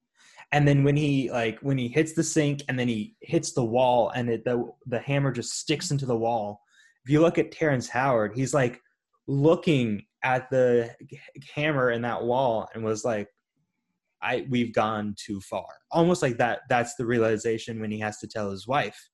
[0.53, 3.65] And then when he like when he hits the sink and then he hits the
[3.65, 6.61] wall and it, the the hammer just sticks into the wall.
[7.03, 8.79] If you look at Terrence Howard, he's like
[9.27, 10.95] looking at the
[11.55, 13.27] hammer in that wall and was like
[14.21, 15.65] i we've gone too far.
[15.91, 19.09] Almost like that that's the realization when he has to tell his wife.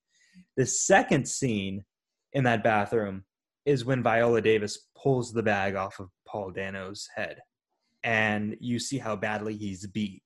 [0.58, 1.82] The second scene
[2.34, 3.24] in that bathroom
[3.64, 7.38] is when viola davis pulls the bag off of paul dano's head.
[8.04, 10.22] And you see how badly he's beat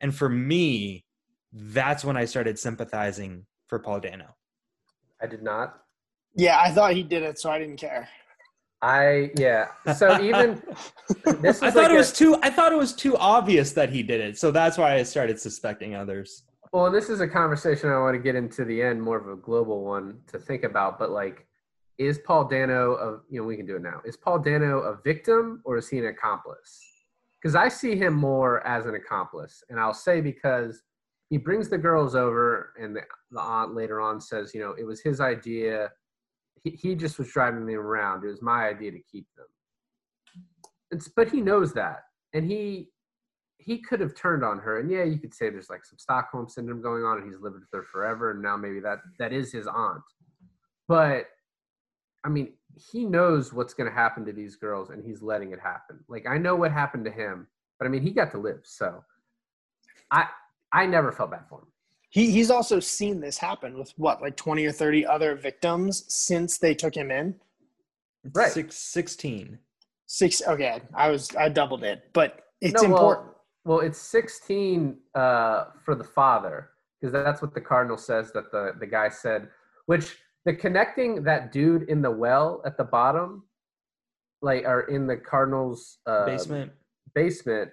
[0.00, 1.04] and for me
[1.52, 4.34] that's when i started sympathizing for paul dano
[5.20, 5.80] I did not.
[6.36, 8.08] Yeah, I thought he did it, so I didn't care.
[8.80, 9.66] I yeah.
[9.96, 10.62] So even
[11.40, 12.36] this I is thought like it a- was too.
[12.40, 15.40] I thought it was too obvious that he did it, so that's why I started
[15.40, 16.44] suspecting others.
[16.72, 19.34] Well, this is a conversation I want to get into the end, more of a
[19.34, 21.00] global one to think about.
[21.00, 21.44] But like,
[21.98, 24.00] is Paul Dano a you know we can do it now?
[24.04, 26.78] Is Paul Dano a victim or is he an accomplice?
[27.40, 30.82] Because I see him more as an accomplice, and I'll say because
[31.30, 34.84] he brings the girls over, and the, the aunt later on says, you know, it
[34.84, 35.90] was his idea.
[36.64, 38.24] He, he just was driving them around.
[38.24, 39.46] It was my idea to keep them.
[40.90, 42.00] It's, but he knows that,
[42.32, 42.88] and he
[43.58, 46.48] he could have turned on her and yeah you could say there's like some stockholm
[46.48, 49.52] syndrome going on and he's lived with her forever and now maybe that that is
[49.52, 50.02] his aunt
[50.86, 51.26] but
[52.24, 55.60] i mean he knows what's going to happen to these girls and he's letting it
[55.60, 57.46] happen like i know what happened to him
[57.78, 59.02] but i mean he got to live so
[60.10, 60.24] i
[60.72, 61.66] i never felt bad for him
[62.10, 66.58] He he's also seen this happen with what, like twenty or thirty other victims since
[66.58, 67.34] they took him in.
[68.34, 68.50] Right.
[68.52, 69.58] Six, 16.
[70.06, 70.42] Six.
[70.46, 72.28] Okay, I was I doubled it, but
[72.60, 73.34] it's No, well, important.
[73.64, 78.72] well it's 16 uh for the father because that's what the cardinal says that the
[78.80, 79.48] the guy said
[79.86, 80.16] which
[80.48, 83.44] the connecting that dude in the well at the bottom
[84.40, 86.72] like or in the cardinals uh Basement.
[87.14, 87.70] basement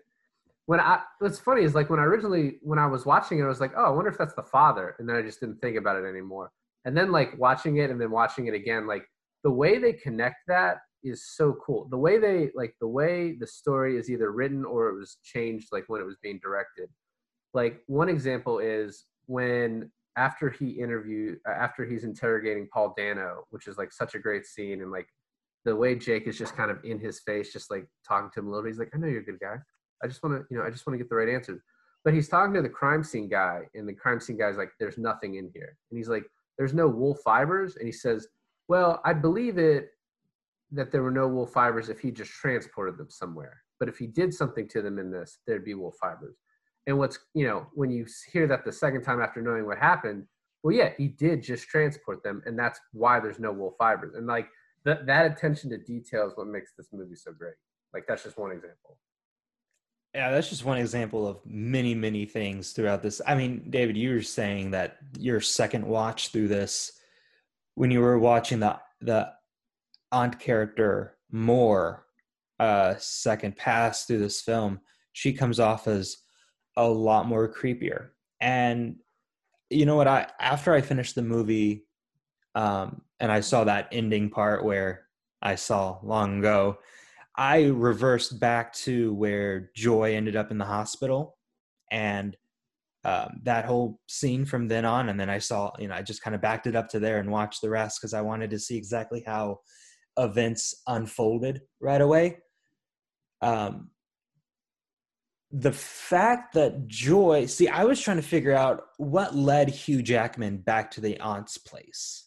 [0.66, 3.48] when i what's funny is like when i originally when i was watching it i
[3.48, 5.78] was like oh i wonder if that's the father and then i just didn't think
[5.78, 6.52] about it anymore.
[6.86, 9.06] And then like watching it and then watching it again like
[9.44, 11.88] the way they connect that is so cool.
[11.90, 15.70] The way they like the way the story is either written or it was changed
[15.72, 16.90] like when it was being directed.
[17.54, 23.68] Like one example is when after he interviewed uh, after he's interrogating paul dano which
[23.68, 25.08] is like such a great scene and like
[25.66, 28.48] the way jake is just kind of in his face just like talking to him
[28.48, 29.56] a little bit he's like i know you're a good guy.
[30.04, 31.62] I just want to you know i just want to get the right answers.
[32.04, 34.98] But he's talking to the crime scene guy and the crime scene guy's like there's
[34.98, 35.76] nothing in here.
[35.90, 36.26] And he's like
[36.58, 37.78] there's no wool fibers?
[37.78, 38.28] And he says
[38.68, 39.90] well i believe it
[40.72, 43.62] that there were no wool fibers if he just transported them somewhere.
[43.80, 46.36] But if he did something to them in this there'd be wool fibers
[46.88, 50.26] and what's you know when you hear that the second time after knowing what happened
[50.64, 54.16] well yeah he did just transport them and that's why there's no wool fibers.
[54.16, 54.48] And like
[54.86, 57.56] that that attention to detail is what makes this movie so great.
[57.94, 58.98] Like that's just one example.
[60.14, 63.22] Yeah, that's just one example of many, many things throughout this.
[63.28, 66.94] I mean, David, you were saying that your second watch through this,
[67.74, 69.32] when you were watching the the
[70.12, 72.06] aunt character more,
[72.60, 74.80] uh, second pass through this film,
[75.12, 76.18] she comes off as
[76.78, 78.10] a lot more creepier.
[78.42, 78.98] And
[79.70, 80.08] you know what?
[80.08, 81.86] I after I finished the movie,
[82.54, 85.08] um, and I saw that ending part where
[85.42, 86.78] I saw long ago,
[87.36, 91.38] I reversed back to where Joy ended up in the hospital,
[91.92, 92.38] and
[93.06, 95.10] um, that whole scene from then on.
[95.10, 97.20] And then I saw, you know, I just kind of backed it up to there
[97.20, 99.60] and watched the rest because I wanted to see exactly how
[100.18, 102.40] events unfolded right away.
[103.44, 103.92] Um,
[105.58, 110.58] the fact that Joy, see, I was trying to figure out what led Hugh Jackman
[110.58, 112.26] back to the aunt's place.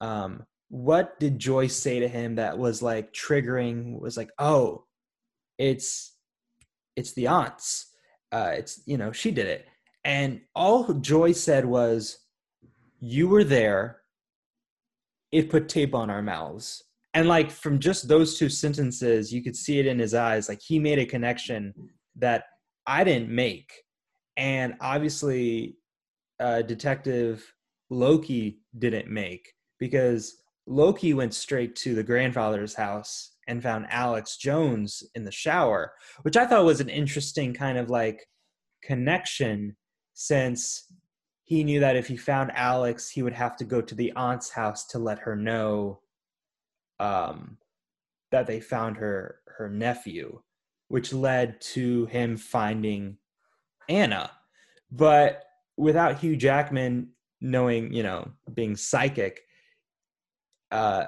[0.00, 4.00] Um, what did Joy say to him that was like triggering?
[4.00, 4.84] Was like, oh,
[5.58, 6.14] it's
[6.96, 7.86] it's the aunts.
[8.32, 9.66] Uh, it's you know she did it,
[10.04, 12.18] and all Joy said was,
[12.98, 14.00] "You were there.
[15.32, 16.82] It put tape on our mouths."
[17.12, 20.48] And like from just those two sentences, you could see it in his eyes.
[20.48, 21.74] Like he made a connection
[22.18, 22.44] that
[22.86, 23.72] I didn't make,
[24.36, 25.76] and obviously,
[26.40, 27.44] uh, Detective
[27.90, 35.02] Loki didn't make because Loki went straight to the grandfather's house and found Alex Jones
[35.14, 38.26] in the shower, which I thought was an interesting kind of like
[38.82, 39.76] connection
[40.12, 40.92] since
[41.44, 44.50] he knew that if he found Alex, he would have to go to the aunt's
[44.50, 46.00] house to let her know
[47.00, 47.56] um,
[48.30, 50.40] that they found her her nephew,
[50.88, 53.16] which led to him finding
[53.88, 54.30] Anna.
[54.90, 55.44] But
[55.76, 59.42] without Hugh Jackman knowing, you know, being psychic,
[60.70, 61.04] uh,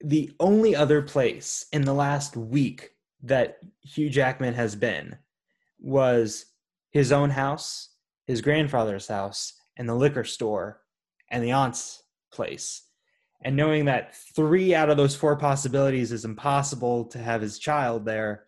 [0.00, 2.90] the only other place in the last week
[3.22, 5.16] that Hugh Jackman has been
[5.78, 6.46] was
[6.90, 7.90] his own house,
[8.26, 10.80] his grandfather's house, and the liquor store,
[11.30, 12.82] and the aunt's place.
[13.44, 18.04] And knowing that three out of those four possibilities is impossible to have his child
[18.04, 18.44] there,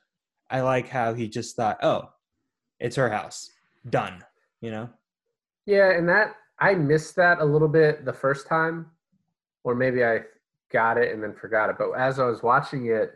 [0.55, 2.11] I like how he just thought, oh,
[2.79, 3.51] it's her house.
[3.91, 4.23] Done.
[4.61, 4.89] You know?
[5.67, 8.87] Yeah, and that I missed that a little bit the first time,
[9.65, 10.21] or maybe I
[10.71, 11.77] got it and then forgot it.
[11.77, 13.15] But as I was watching it,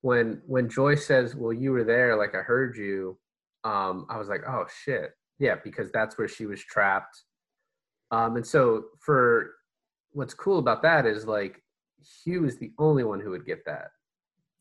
[0.00, 3.18] when when Joy says, "Well, you were there, like I heard you,"
[3.64, 7.24] um, I was like, "Oh shit, yeah," because that's where she was trapped.
[8.10, 9.56] Um, and so for
[10.12, 11.62] what's cool about that is like
[12.24, 13.90] Hugh is the only one who would get that.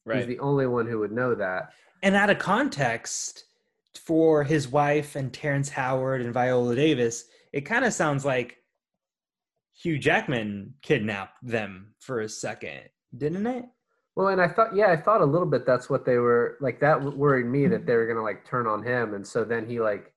[0.07, 0.19] Right.
[0.19, 1.73] He's the only one who would know that.
[2.01, 3.43] And out of context,
[4.07, 8.57] for his wife and Terrence Howard and Viola Davis, it kind of sounds like
[9.73, 12.81] Hugh Jackman kidnapped them for a second,
[13.17, 13.65] didn't it?
[14.15, 16.79] Well, and I thought, yeah, I thought a little bit that's what they were like.
[16.79, 17.85] That worried me that mm-hmm.
[17.85, 20.11] they were gonna like turn on him, and so then he like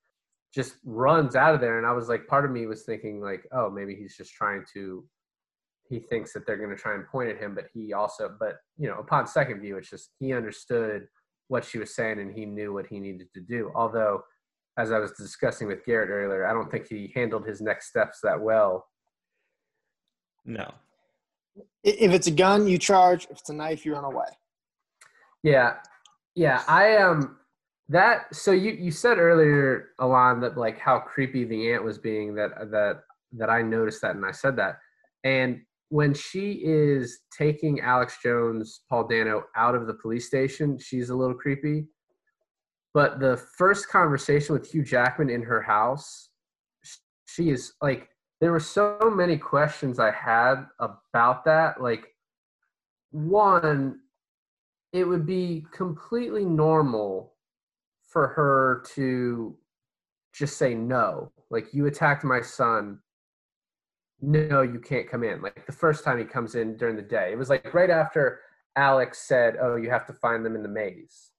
[0.53, 3.45] just runs out of there, and I was like, part of me was thinking like,
[3.51, 5.05] oh, maybe he's just trying to.
[5.91, 8.87] He thinks that they're gonna try and point at him, but he also, but you
[8.87, 11.07] know, upon second view, it's just he understood
[11.49, 13.71] what she was saying and he knew what he needed to do.
[13.75, 14.23] Although,
[14.77, 18.19] as I was discussing with Garrett earlier, I don't think he handled his next steps
[18.23, 18.87] that well.
[20.45, 20.73] No,
[21.83, 23.25] if it's a gun, you charge.
[23.25, 24.27] If it's a knife, you run away.
[25.43, 25.75] Yeah,
[26.35, 26.63] yeah.
[26.67, 27.37] I um
[27.89, 28.33] that.
[28.33, 32.35] So you you said earlier, Alon, that like how creepy the aunt was being.
[32.35, 33.01] That that
[33.33, 34.77] that I noticed that, and I said that.
[35.23, 41.09] And when she is taking Alex Jones, Paul Dano out of the police station, she's
[41.09, 41.85] a little creepy.
[42.93, 46.29] But the first conversation with Hugh Jackman in her house,
[47.25, 48.07] she is like
[48.39, 51.81] there were so many questions I had about that.
[51.81, 52.07] Like,
[53.11, 53.99] one,
[54.93, 57.33] it would be completely normal
[58.01, 59.57] for her to
[60.33, 61.33] just say no.
[61.49, 62.99] Like, you attacked my son.
[64.21, 65.41] No, you can't come in.
[65.41, 68.39] Like, the first time he comes in during the day, it was like right after
[68.75, 71.31] Alex said, Oh, you have to find them in the maze.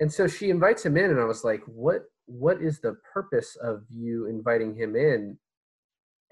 [0.00, 2.02] And so she invites him in, and I was like, What?
[2.26, 5.38] What is the purpose of you inviting him in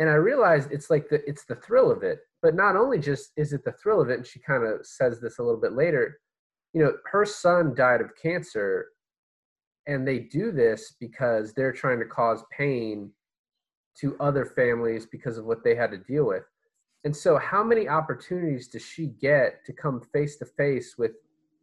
[0.02, 2.18] and I realized it's like the it's the thrill of it.
[2.42, 5.20] But not only just is it the thrill of it, and she kind of says
[5.20, 6.18] this a little bit later,
[6.72, 8.86] you know, her son died of cancer,
[9.86, 13.12] and they do this because they're trying to cause pain
[14.00, 16.44] to other families because of what they had to deal with.
[17.04, 21.12] And so how many opportunities does she get to come face to face with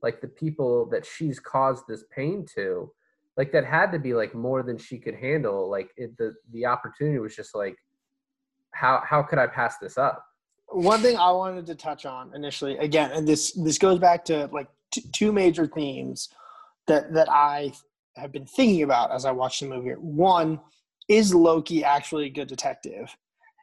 [0.04, 2.92] like the people that she's caused this pain to?
[3.38, 5.70] Like that had to be like more than she could handle.
[5.70, 7.78] Like it, the the opportunity was just like
[8.72, 10.24] how how could I pass this up?
[10.68, 14.50] One thing I wanted to touch on initially, again, and this this goes back to
[14.52, 16.30] like t- two major themes
[16.88, 17.72] that that I
[18.18, 19.92] have been thinking about as I watched the movie.
[19.92, 20.60] One
[21.10, 23.16] is Loki actually a good detective,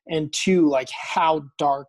[0.08, 1.88] and two, like how dark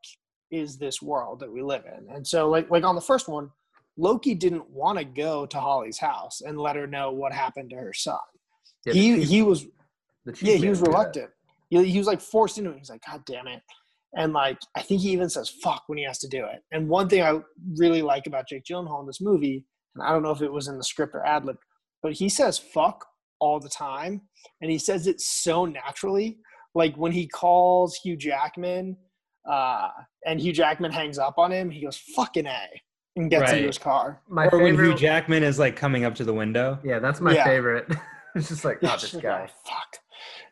[0.51, 2.07] is this world that we live in?
[2.13, 3.49] And so, like like on the first one,
[3.97, 7.75] Loki didn't want to go to Holly's house and let her know what happened to
[7.75, 8.17] her son.
[8.85, 9.65] Yeah, he chief, he was
[10.41, 11.29] yeah he was reluctant
[11.69, 12.77] he, he was like forced into it.
[12.77, 13.61] He's like, God damn it.
[14.15, 16.61] And like, I think he even says fuck when he has to do it.
[16.71, 17.39] And one thing I
[17.75, 19.65] really like about Jake Gyllenhaal in this movie,
[19.95, 21.57] and I don't know if it was in the script or ad lib,
[22.01, 23.05] but he says fuck
[23.39, 24.21] all the time.
[24.61, 26.37] And he says it so naturally.
[26.75, 28.97] Like when he calls Hugh Jackman
[29.49, 29.89] uh,
[30.25, 32.67] and Hugh Jackman hangs up on him, he goes, fucking A
[33.17, 33.55] and gets right.
[33.55, 34.21] into his car.
[34.29, 34.63] My or favorite...
[34.63, 36.79] when Hugh Jackman is like coming up to the window.
[36.83, 37.43] Yeah, that's my yeah.
[37.43, 37.87] favorite.
[38.35, 39.49] it's just like, oh, this guy.
[39.65, 39.97] fuck.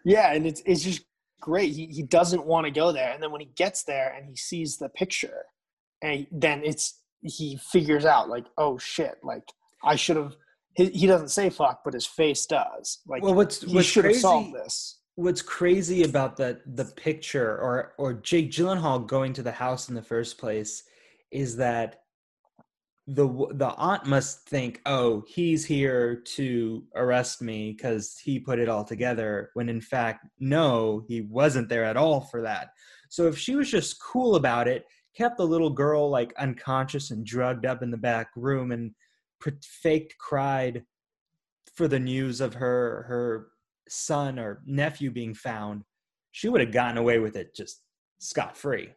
[0.04, 1.04] Yeah, and it's it's just
[1.40, 1.74] great.
[1.74, 4.36] He he doesn't want to go there, and then when he gets there and he
[4.36, 5.44] sees the picture,
[6.02, 9.48] and then it's he figures out like, oh shit, like
[9.84, 10.36] I should have.
[10.76, 13.00] He, he doesn't say fuck, but his face does.
[13.08, 15.00] Like, well, what's he what's should crazy, have solved this.
[15.16, 19.96] What's crazy about the the picture or or Jake Gyllenhaal going to the house in
[19.96, 20.84] the first place
[21.32, 22.02] is that
[23.08, 28.68] the the aunt must think, "Oh, he's here to arrest me because he put it
[28.68, 32.70] all together." When in fact, no, he wasn't there at all for that.
[33.10, 37.26] So if she was just cool about it, kept the little girl like unconscious and
[37.26, 38.92] drugged up in the back room, and
[39.64, 40.84] faked cried
[41.74, 43.48] for the news of her her
[43.88, 45.84] son or nephew being found,
[46.32, 47.82] she would have gotten away with it just
[48.20, 48.90] scot free.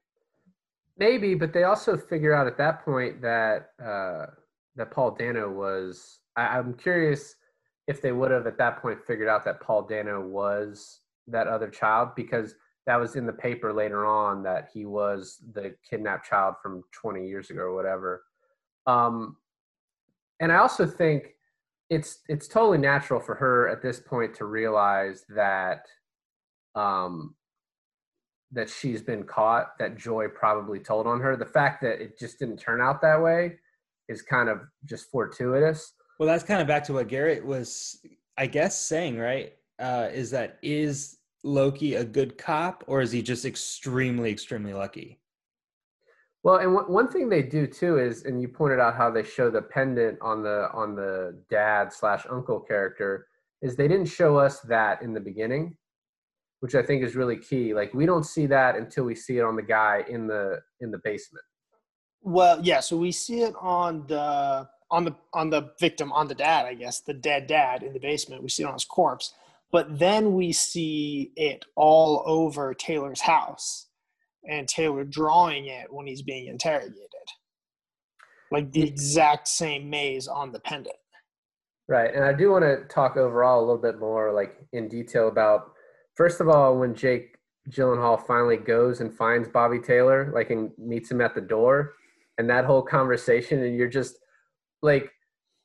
[0.97, 4.27] Maybe, but they also figure out at that point that uh,
[4.77, 6.21] that Paul Dano was.
[6.37, 7.35] I, I'm curious
[7.87, 11.69] if they would have at that point figured out that Paul Dano was that other
[11.69, 12.55] child because
[12.87, 17.27] that was in the paper later on that he was the kidnapped child from 20
[17.27, 18.25] years ago or whatever.
[18.87, 19.37] Um,
[20.41, 21.35] and I also think
[21.91, 25.87] it's it's totally natural for her at this point to realize that
[26.75, 27.35] um,
[28.53, 29.79] that she's been caught.
[29.79, 31.37] That Joy probably told on her.
[31.37, 33.57] The fact that it just didn't turn out that way
[34.09, 35.95] is kind of just fortuitous.
[36.19, 38.01] Well, that's kind of back to what Garrett was,
[38.37, 39.55] I guess, saying, right?
[39.79, 45.21] Uh, is that is Loki a good cop or is he just extremely, extremely lucky?
[46.49, 49.23] Well, and w- one thing they do too is, and you pointed out how they
[49.23, 53.27] show the pendant on the on the dad slash uncle character,
[53.61, 55.77] is they didn't show us that in the beginning,
[56.61, 57.75] which I think is really key.
[57.75, 60.91] Like we don't see that until we see it on the guy in the in
[60.91, 61.45] the basement.
[62.23, 62.81] Well, yeah.
[62.81, 66.73] So we see it on the on the on the victim on the dad, I
[66.73, 68.43] guess, the dead dad in the basement.
[68.43, 69.35] We see it on his corpse,
[69.71, 73.88] but then we see it all over Taylor's house,
[74.49, 76.95] and Taylor drawing it when he's being interrogated,
[78.51, 80.97] like the exact same maze on the pendant.
[81.89, 85.29] Right, and I do want to talk overall a little bit more, like in detail
[85.29, 85.73] about
[86.17, 87.37] first of all when Jake
[87.71, 91.95] Gyllenhaal finally goes and finds Bobby Taylor, like and meets him at the door,
[92.39, 94.19] and that whole conversation, and you're just
[94.83, 95.11] like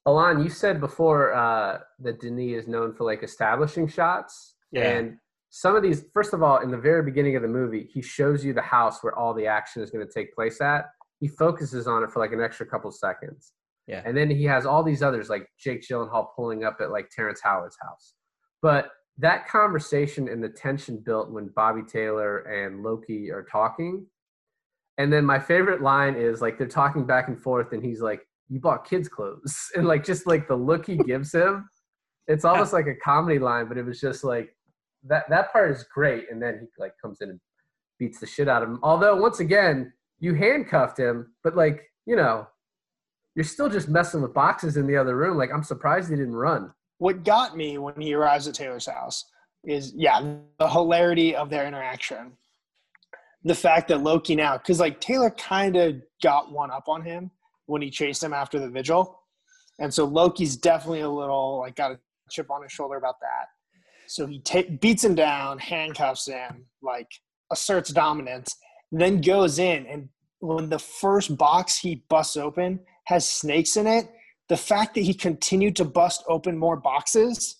[0.06, 4.90] Alon, you said before uh, that Denis is known for like establishing shots, Yeah.
[4.98, 5.18] and
[5.56, 6.06] some of these.
[6.16, 9.04] First of all, in the very beginning of the movie, he shows you the house
[9.04, 10.86] where all the action is going to take place at.
[11.20, 13.54] He focuses on it for like an extra couple seconds,
[13.86, 14.02] Yeah.
[14.04, 17.40] and then he has all these others like Jake Gyllenhaal pulling up at like Terrence
[17.44, 18.16] Howard's house.
[18.64, 18.90] But
[19.20, 24.08] that conversation and the tension built when Bobby Taylor and Loki are talking.
[24.98, 28.22] And then my favorite line is like they're talking back and forth, and he's like,
[28.50, 31.70] "You bought kids' clothes," and like just like the look he gives him,
[32.28, 33.68] it's almost like a comedy line.
[33.68, 34.56] But it was just like
[35.08, 35.30] that.
[35.30, 37.40] That part is great, and then he like comes in and
[38.00, 38.80] beats the shit out of him.
[38.84, 42.48] Although once again, you handcuffed him, but like you know,
[43.36, 45.38] you're still just messing with boxes in the other room.
[45.38, 46.74] Like I'm surprised he didn't run.
[46.98, 49.26] What got me when he arrives at Taylor's house
[49.64, 52.34] is yeah, the hilarity of their interaction.
[53.46, 57.30] The fact that Loki now, because like Taylor kind of got one up on him
[57.66, 59.20] when he chased him after the vigil.
[59.80, 62.00] And so Loki's definitely a little like got a
[62.30, 63.48] chip on his shoulder about that.
[64.08, 67.08] So he ta- beats him down, handcuffs him, like
[67.52, 68.56] asserts dominance,
[68.92, 69.86] then goes in.
[69.88, 74.10] And when the first box he busts open has snakes in it,
[74.50, 77.58] the fact that he continued to bust open more boxes,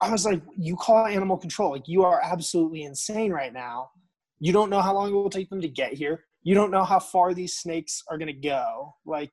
[0.00, 1.72] I was like, you call animal control.
[1.72, 3.90] Like, you are absolutely insane right now.
[4.38, 6.24] You don't know how long it will take them to get here.
[6.42, 8.94] You don't know how far these snakes are going to go.
[9.04, 9.32] Like,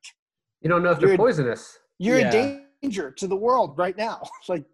[0.60, 1.78] You don't know if they're poisonous.
[1.98, 2.28] you're Yeah.
[2.32, 4.20] a danger to the world right now.
[4.48, 4.64] Like,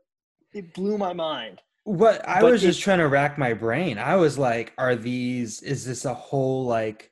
[0.55, 1.61] it blew my mind.
[1.83, 3.99] What I But was just trying to rack my brain.
[3.99, 7.11] I was like, are these is this a whole like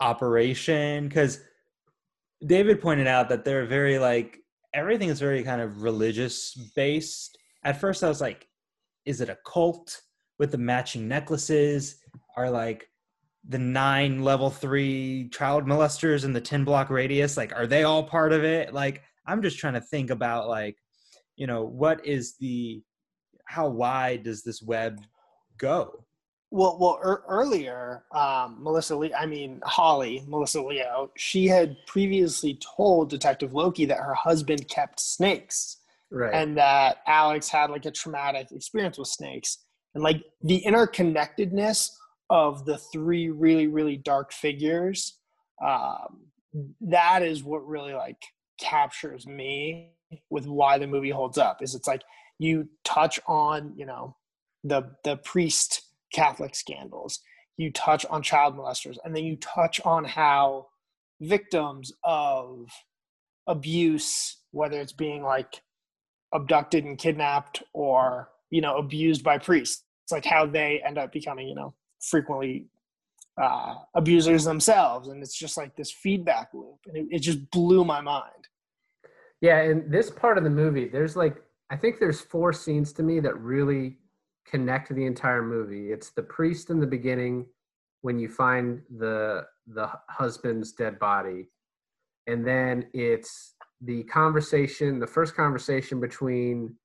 [0.00, 1.06] operation?
[1.06, 1.40] Because
[2.44, 4.38] David pointed out that they're very like
[4.74, 7.38] everything is very kind of religious based.
[7.62, 8.48] At first I was like,
[9.04, 10.00] is it a cult
[10.38, 11.96] with the matching necklaces?
[12.36, 12.88] Are like
[13.48, 18.02] the nine level three child molesters in the 10 block radius, like are they all
[18.02, 18.74] part of it?
[18.74, 20.76] Like I'm just trying to think about like,
[21.36, 22.82] you know, what is the
[23.44, 25.00] how wide does this web
[25.58, 26.04] go?
[26.50, 32.58] Well, well, er, earlier, um, Melissa Lee, I mean Holly, Melissa Leo, she had previously
[32.76, 35.78] told Detective Loki that her husband kept snakes,
[36.10, 36.32] Right.
[36.32, 39.58] and that Alex had like a traumatic experience with snakes,
[39.94, 41.90] and like the interconnectedness
[42.30, 45.18] of the three really, really dark figures.
[45.64, 46.26] Um,
[46.80, 48.22] that is what really like
[48.58, 49.95] captures me
[50.30, 51.62] with why the movie holds up.
[51.62, 52.02] Is it's like
[52.38, 54.16] you touch on, you know,
[54.64, 55.82] the the priest
[56.12, 57.20] Catholic scandals.
[57.56, 60.66] You touch on child molesters, and then you touch on how
[61.20, 62.68] victims of
[63.46, 65.62] abuse, whether it's being like
[66.34, 71.12] abducted and kidnapped or you know abused by priests, it's like how they end up
[71.12, 72.66] becoming you know frequently
[73.40, 77.84] uh, abusers themselves, and it's just like this feedback loop, and it, it just blew
[77.84, 78.48] my mind.
[79.40, 81.36] Yeah, and this part of the movie, there's like
[81.70, 83.98] I think there's four scenes to me that really
[84.46, 85.90] connect the entire movie.
[85.92, 87.46] It's the priest in the beginning
[88.02, 91.48] when you find the the husband's dead body.
[92.28, 96.76] And then it's the conversation, the first conversation between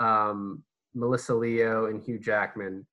[0.00, 0.62] um,
[0.94, 2.86] Melissa Leo and Hugh Jackman.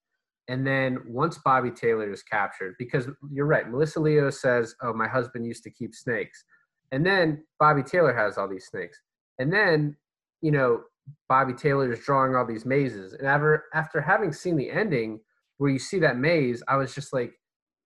[0.48, 5.08] And then once Bobby Taylor is captured, because you're right, Melissa Leo says, "Oh, my
[5.08, 6.44] husband used to keep snakes,"
[6.92, 9.00] and then Bobby Taylor has all these snakes,
[9.38, 9.96] and then
[10.42, 10.82] you know
[11.28, 15.20] Bobby Taylor is drawing all these mazes, and after after having seen the ending
[15.58, 17.34] where you see that maze, I was just like,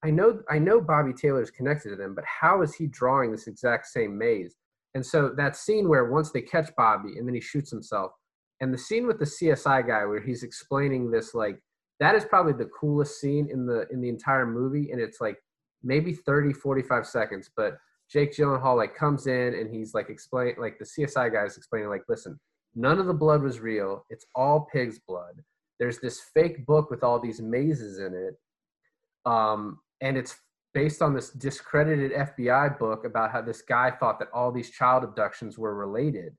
[0.04, 3.32] I know I know Bobby Taylor is connected to them, but how is he drawing
[3.32, 4.56] this exact same maze?
[4.96, 8.12] And so that scene where once they catch Bobby and then he shoots himself,
[8.62, 11.60] and the scene with the CSI guy where he's explaining this like
[12.00, 14.92] that is probably the coolest scene in the in the entire movie.
[14.92, 15.38] And it's like
[15.84, 17.78] maybe 30 45 seconds but
[18.12, 21.90] Jake Gyllenhaal like comes in and he's like explain like the CSI guy is explaining
[21.90, 22.40] like listen
[22.76, 25.42] none of the blood was real it's all pig's blood
[25.80, 28.36] there's this fake book with all these mazes in it
[29.30, 30.36] um and it's
[30.74, 35.04] based on this discredited FBI book about how this guy thought that all these child
[35.04, 36.36] abductions were related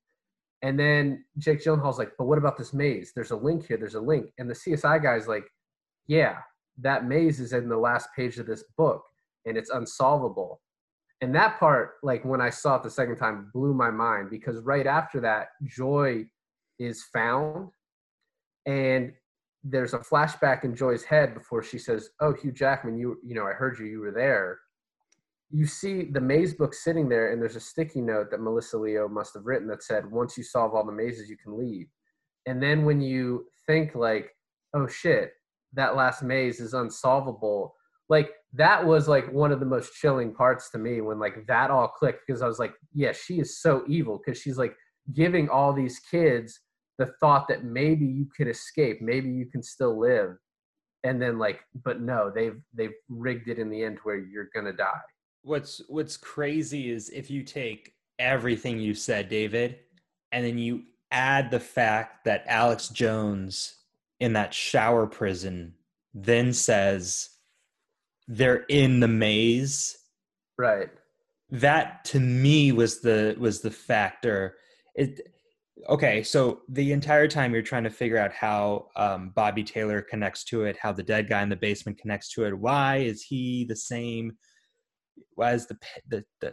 [0.65, 3.12] and then Jake Gyllenhaal's like, but what about this maze?
[3.15, 3.77] There's a link here.
[3.77, 4.33] There's a link.
[4.39, 5.45] And the CSI guy's like,
[6.07, 6.39] yeah,
[6.79, 9.03] that maze is in the last page of this book
[9.45, 10.62] and it's unsolvable.
[11.25, 14.61] And that part, like when I saw it the second time, blew my mind because
[14.61, 16.27] right after that, Joy
[16.79, 17.70] is found
[18.66, 19.11] and
[19.62, 23.47] there's a flashback in Joy's head before she says, "Oh, Hugh Jackman, you you know,
[23.47, 23.87] I heard you.
[23.87, 24.59] You were there."
[25.51, 29.07] you see the maze book sitting there and there's a sticky note that melissa leo
[29.07, 31.87] must have written that said once you solve all the mazes you can leave
[32.47, 34.31] and then when you think like
[34.75, 35.33] oh shit
[35.75, 37.75] that last maze is unsolvable
[38.09, 41.71] like that was like one of the most chilling parts to me when like that
[41.71, 44.75] all clicked because i was like yeah she is so evil because she's like
[45.13, 46.61] giving all these kids
[46.99, 50.37] the thought that maybe you could escape maybe you can still live.
[51.03, 54.73] And then like but no they've they've rigged it in the end where you're gonna
[54.73, 55.01] die.
[55.43, 59.81] What's what's crazy is if you take everything you said, David,
[60.33, 63.77] and then you add the fact that Alex Jones
[64.21, 65.75] in that shower prison
[66.15, 67.29] then says
[68.29, 69.97] they're in the maze.
[70.59, 70.91] Right.
[71.51, 74.57] That to me was the was the factor.
[74.95, 75.20] It
[75.89, 80.45] okay, so the entire time you're trying to figure out how um, Bobby Taylor connects
[80.45, 82.59] to it, how the dead guy in the basement connects to it.
[82.59, 84.33] Why is he the same?
[85.35, 85.77] why is the
[86.09, 86.53] the the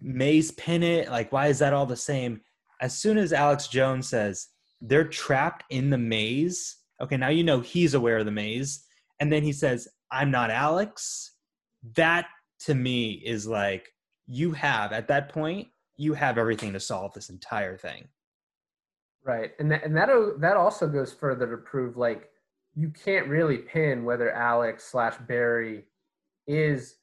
[0.00, 2.40] maze pennant like why is that all the same
[2.80, 4.48] as soon as alex jones says
[4.80, 8.84] they're trapped in the maze okay now you know he's aware of the maze
[9.20, 11.32] and then he says i'm not alex.
[11.96, 12.26] That
[12.60, 13.92] to me is like
[14.26, 18.08] you have at that point you have everything to solve this entire thing.
[19.24, 19.52] Right.
[19.58, 20.08] And that and that
[20.40, 22.30] that also goes further to prove like
[22.74, 25.84] you can't really pin whether alex slash barry
[26.46, 26.96] is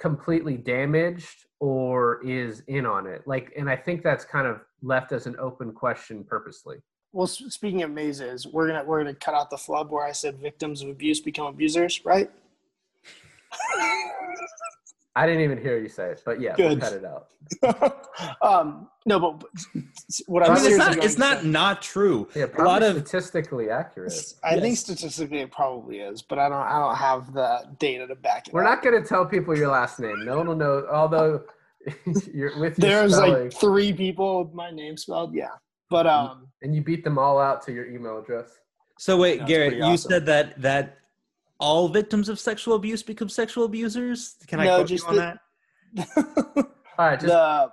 [0.00, 3.22] completely damaged or is in on it.
[3.26, 6.76] Like and i think that's kind of left as an open question purposely
[7.14, 10.36] well speaking of mazes we're gonna we're gonna cut out the flub where i said
[10.38, 12.30] victims of abuse become abusers right
[15.16, 16.70] I didn't even hear you say it, but yeah, Good.
[16.70, 18.42] we'll cut it out.
[18.42, 19.44] um, no, but
[20.26, 22.28] what I, I mean, it's not, it's not not true.
[22.34, 24.12] Yeah, a lot of statistically accurate.
[24.42, 24.62] I yes.
[24.62, 28.48] think statistically it probably is, but I don't I don't have the data to back
[28.48, 28.54] it.
[28.54, 28.70] We're up.
[28.70, 30.24] not going to tell people your last name.
[30.24, 30.84] No one will know.
[30.90, 31.44] Although
[32.32, 33.44] you're with your there's spelling.
[33.44, 35.32] like three people with my name spelled.
[35.32, 35.48] Yeah,
[35.90, 38.60] but um, and you beat them all out to your email address.
[38.98, 40.98] So wait, Garrett, you said that that
[41.58, 44.36] all victims of sexual abuse become sexual abusers?
[44.46, 45.38] Can I no, quote just you on the,
[45.94, 46.08] that?
[46.98, 47.26] all right, just...
[47.26, 47.72] the,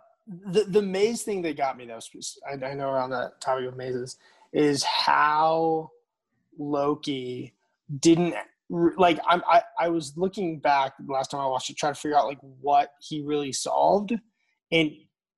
[0.51, 1.99] the the maze thing that got me though,
[2.47, 4.17] I, I know around that topic of mazes,
[4.53, 5.91] is how
[6.57, 7.53] Loki
[7.99, 8.35] didn't
[8.69, 11.99] like I'm, I, I was looking back the last time I watched it, trying to
[11.99, 14.13] figure out like what he really solved,
[14.71, 14.91] and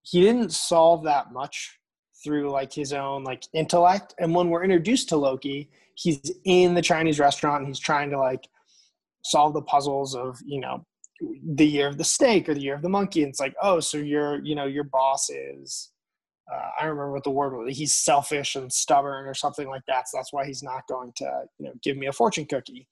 [0.03, 1.79] he didn't solve that much
[2.23, 4.15] through like his own like intellect.
[4.19, 8.19] And when we're introduced to Loki, he's in the Chinese restaurant and he's trying to
[8.19, 8.47] like
[9.23, 10.85] solve the puzzles of, you know,
[11.55, 13.23] the year of the snake or the year of the monkey.
[13.23, 15.91] And it's like, oh, so your, you know, your boss is,
[16.51, 17.77] uh, I don't remember what the word was.
[17.77, 20.09] He's selfish and stubborn or something like that.
[20.09, 22.87] So that's why he's not going to, you know, give me a fortune cookie.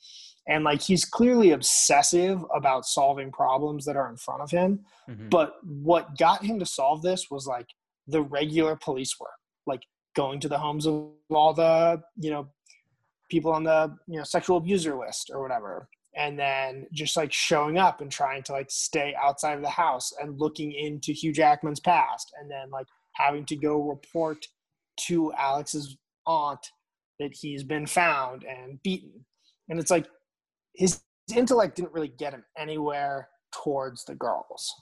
[0.47, 4.79] And like he's clearly obsessive about solving problems that are in front of him.
[5.09, 5.29] Mm-hmm.
[5.29, 7.67] But what got him to solve this was like
[8.07, 9.29] the regular police work,
[9.67, 9.81] like
[10.15, 12.47] going to the homes of all the, you know,
[13.29, 17.77] people on the you know sexual abuser list or whatever and then just like showing
[17.77, 21.79] up and trying to like stay outside of the house and looking into Hugh Jackman's
[21.79, 24.45] past and then like having to go report
[25.07, 25.97] to Alex's
[26.27, 26.59] aunt
[27.19, 29.25] that he's been found and beaten.
[29.69, 30.07] And it's like
[30.75, 31.01] his
[31.33, 34.73] intellect didn't really get him anywhere towards the girls.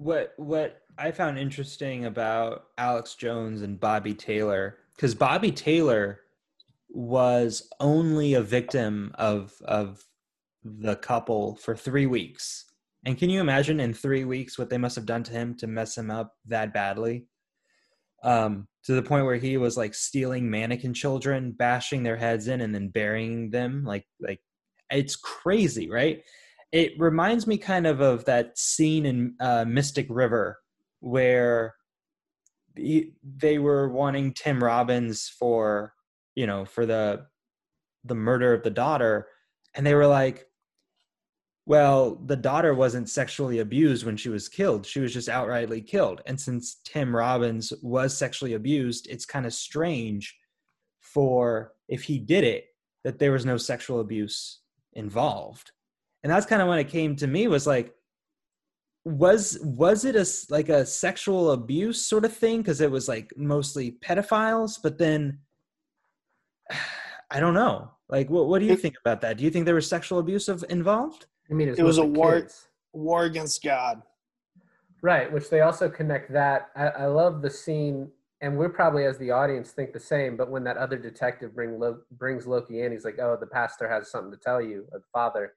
[0.00, 6.20] What what I found interesting about Alex Jones and Bobby Taylor cuz Bobby Taylor
[6.88, 10.02] was only a victim of of
[10.64, 12.64] the couple for three weeks.
[13.04, 15.66] And can you imagine in three weeks what they must have done to him to
[15.66, 17.26] mess him up that badly?
[18.22, 22.62] Um, to the point where he was like stealing mannequin children, bashing their heads in,
[22.62, 23.84] and then burying them.
[23.84, 24.40] Like, like
[24.90, 26.22] it's crazy, right?
[26.72, 30.58] It reminds me kind of of that scene in uh, Mystic River
[31.00, 31.74] where
[32.76, 35.94] he, they were wanting Tim Robbins for
[36.34, 37.26] you know for the
[38.04, 39.26] the murder of the daughter,
[39.74, 40.46] and they were like,
[41.66, 44.86] well, the daughter wasn't sexually abused when she was killed.
[44.86, 46.22] She was just outrightly killed.
[46.26, 50.36] And since Tim Robbins was sexually abused, it's kind of strange
[51.00, 52.66] for if he did it
[53.04, 54.60] that there was no sexual abuse
[54.94, 55.72] involved.
[56.22, 57.94] And that's kind of when it came to me was like
[59.04, 63.32] was was it a like a sexual abuse sort of thing because it was like
[63.34, 65.38] mostly pedophiles but then
[67.32, 67.92] I don't know.
[68.08, 69.36] Like what what do you think about that?
[69.36, 71.26] Do you think there was sexual abuse of involved?
[71.50, 72.46] I mean, it was a war
[72.92, 74.02] war against God.
[75.02, 76.68] Right, which they also connect that.
[76.76, 78.10] I, I, love the scene,
[78.42, 80.36] and we're probably as the audience think the same.
[80.36, 83.88] But when that other detective bring Lo, brings Loki in, he's like, "Oh, the pastor
[83.88, 85.54] has something to tell you, or the father,"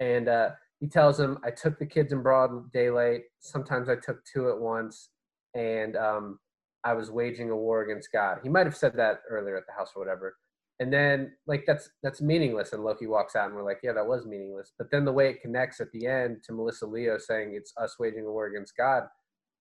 [0.00, 3.22] and uh, he tells him, "I took the kids in broad daylight.
[3.40, 5.10] Sometimes I took two at once,
[5.54, 6.38] and um,
[6.84, 9.72] I was waging a war against God." He might have said that earlier at the
[9.72, 10.36] house or whatever.
[10.80, 12.72] And then like that's that's meaningless.
[12.72, 14.72] And loki walks out and we're like yeah that was meaningless.
[14.78, 17.96] But then the way it connects at the end to melissa leo saying it's us
[18.00, 19.02] waging a war against god.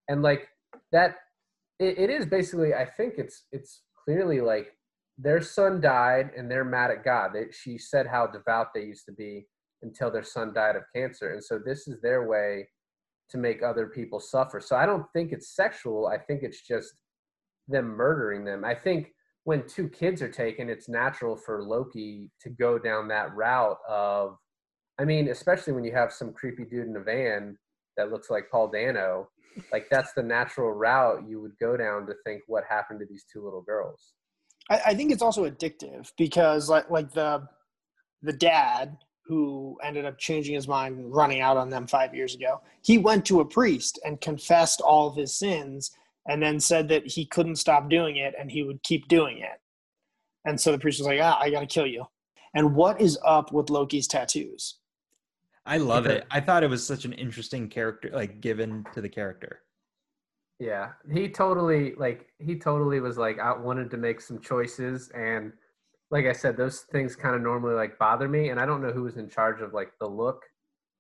[0.08, 0.48] And like
[0.94, 1.18] that
[1.78, 4.76] it, it is basically i think it's it's clearly like
[5.18, 7.32] their son died and they're mad at god.
[7.34, 9.46] They, she said how devout they used to be
[9.82, 11.34] until their son died of cancer.
[11.34, 12.68] And so this is their way
[13.30, 14.60] to make other people suffer.
[14.60, 16.08] So i don't think it's sexual.
[16.08, 16.94] I think it's just
[17.68, 18.66] them murdering them.
[18.66, 19.14] I think
[19.44, 24.36] when two kids are taken, it's natural for Loki to go down that route of,
[25.00, 27.58] I mean, especially when you have some creepy dude in a van
[27.96, 29.30] that looks like Paul Dano,
[29.72, 33.26] like that's the natural route you would go down to think what happened to these
[33.32, 34.14] two little girls.
[34.70, 37.48] I, I think it's also addictive because like like the
[38.22, 38.98] the dad
[39.30, 42.98] who ended up changing his mind and running out on them five years ago, he
[42.98, 45.92] went to a priest and confessed all of his sins
[46.28, 49.62] and then said that he couldn't stop doing it and he would keep doing it.
[50.46, 52.06] And so the priest was like, ah, I got to kill you.
[52.56, 54.80] And what is up with Loki's tattoos?
[55.64, 56.26] I love it.
[56.32, 59.62] I thought it was such an interesting character, like given to the character.
[60.58, 65.54] Yeah, he totally like he totally was like I wanted to make some choices, and
[66.12, 68.91] like I said, those things kind of normally like bother me, and I don't know
[68.91, 70.43] who was in charge of like the look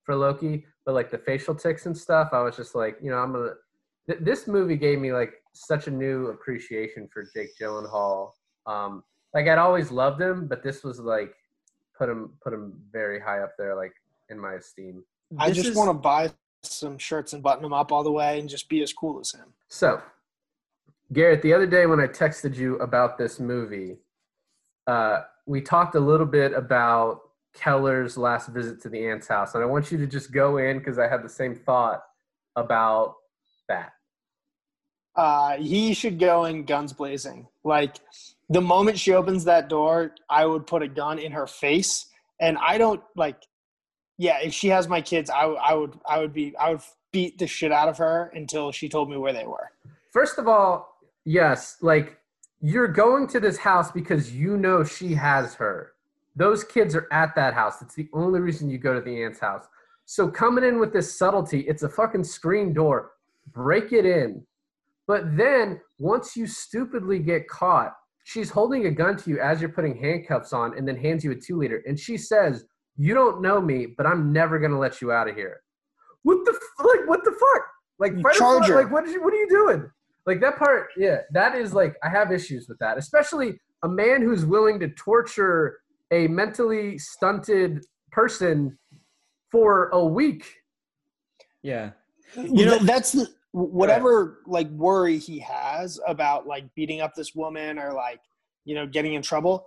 [0.03, 3.17] for Loki, but like the facial ticks and stuff, I was just like, you know,
[3.17, 3.53] I'm gonna
[4.07, 8.31] th- this movie gave me like such a new appreciation for Jake Gyllenhaal.
[8.65, 9.03] Um,
[9.33, 11.33] like I'd always loved him, but this was like
[11.97, 13.93] put him put him very high up there, like
[14.29, 15.03] in my esteem.
[15.37, 15.75] I just is...
[15.75, 16.31] want to buy
[16.63, 19.31] some shirts and button them up all the way and just be as cool as
[19.31, 19.53] him.
[19.67, 20.01] So,
[21.13, 23.97] Garrett, the other day when I texted you about this movie,
[24.89, 27.21] uh, we talked a little bit about
[27.53, 30.79] Keller's last visit to the aunt's house, and I want you to just go in
[30.79, 32.01] because I had the same thought
[32.55, 33.15] about
[33.67, 33.91] that
[35.19, 37.47] uh, he should go in guns blazing.
[37.65, 37.97] Like
[38.49, 42.05] the moment she opens that door, I would put a gun in her face.
[42.39, 43.35] And I don't like,
[44.17, 46.81] yeah, if she has my kids, I, I would, I would be, I would
[47.11, 49.71] beat the shit out of her until she told me where they were.
[50.11, 52.18] First of all, yes, like
[52.61, 55.93] you're going to this house because you know she has her.
[56.35, 57.81] Those kids are at that house.
[57.81, 59.65] It's the only reason you go to the aunt's house.
[60.05, 63.11] So coming in with this subtlety, it's a fucking screen door.
[63.53, 64.43] Break it in
[65.09, 67.95] but then once you stupidly get caught,
[68.25, 71.31] she's holding a gun to you as you're putting handcuffs on and then hands you
[71.31, 71.81] a two liter.
[71.87, 75.27] And she says, You don't know me, but I'm never going to let you out
[75.27, 75.61] of here.
[76.21, 77.63] What the, like, what the fuck?
[77.97, 78.75] Like, Charger.
[78.75, 79.89] like, what, you, what are you doing?
[80.29, 84.21] Like, that part, yeah, that is like, I have issues with that, especially a man
[84.21, 85.79] who's willing to torture
[86.11, 88.77] a mentally stunted person
[89.51, 90.45] for a week.
[91.63, 91.91] Yeah.
[92.35, 97.79] You know, that's the, whatever like worry he has about like beating up this woman
[97.79, 98.19] or like
[98.65, 99.65] you know getting in trouble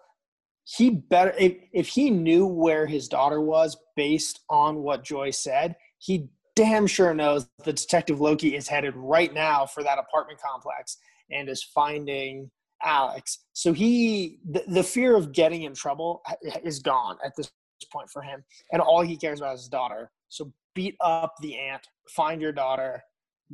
[0.65, 5.75] he better if, if he knew where his daughter was based on what joy said
[5.99, 10.99] he damn sure knows that detective loki is headed right now for that apartment complex
[11.31, 12.51] and is finding
[12.85, 16.23] alex so he the, the fear of getting in trouble
[16.65, 17.51] is gone at this
[17.93, 18.43] point for him
[18.73, 22.53] and all he cares about is his daughter so beat up the aunt find your
[22.53, 23.03] daughter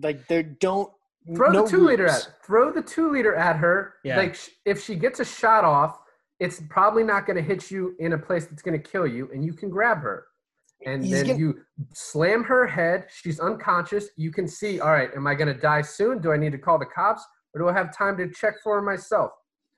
[0.02, 0.90] like they don't
[1.34, 3.94] throw no the two liter at throw the two liter at her.
[4.04, 4.16] Yeah.
[4.16, 6.00] Like if she gets a shot off,
[6.40, 9.28] it's probably not going to hit you in a place that's going to kill you,
[9.32, 10.26] and you can grab her.
[10.86, 11.60] And He's then gonna- you
[11.92, 13.06] slam her head.
[13.10, 14.08] She's unconscious.
[14.16, 16.20] You can see, all right, am I going to die soon?
[16.20, 17.24] Do I need to call the cops?
[17.54, 19.32] Or do I have time to check for myself?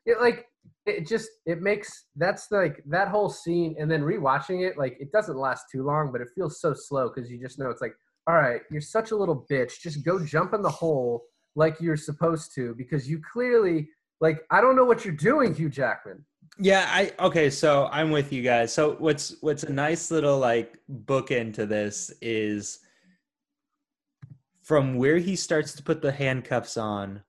[0.06, 0.46] It like,
[0.86, 5.12] it just, it makes, that's like, that whole scene, and then rewatching it, like, it
[5.12, 7.94] doesn't last too long, but it feels so slow because you just know it's like,
[8.26, 9.80] all right, you're such a little bitch.
[9.80, 11.22] Just go jump in the hole
[11.56, 13.88] like you're supposed to because you clearly,
[14.20, 16.24] like, I don't know what you're doing, Hugh Jackman.
[16.62, 18.72] Yeah, I okay, so I'm with you guys.
[18.72, 22.80] So what's what's a nice little like bookend to this is
[24.62, 27.22] from where he starts to put the handcuffs on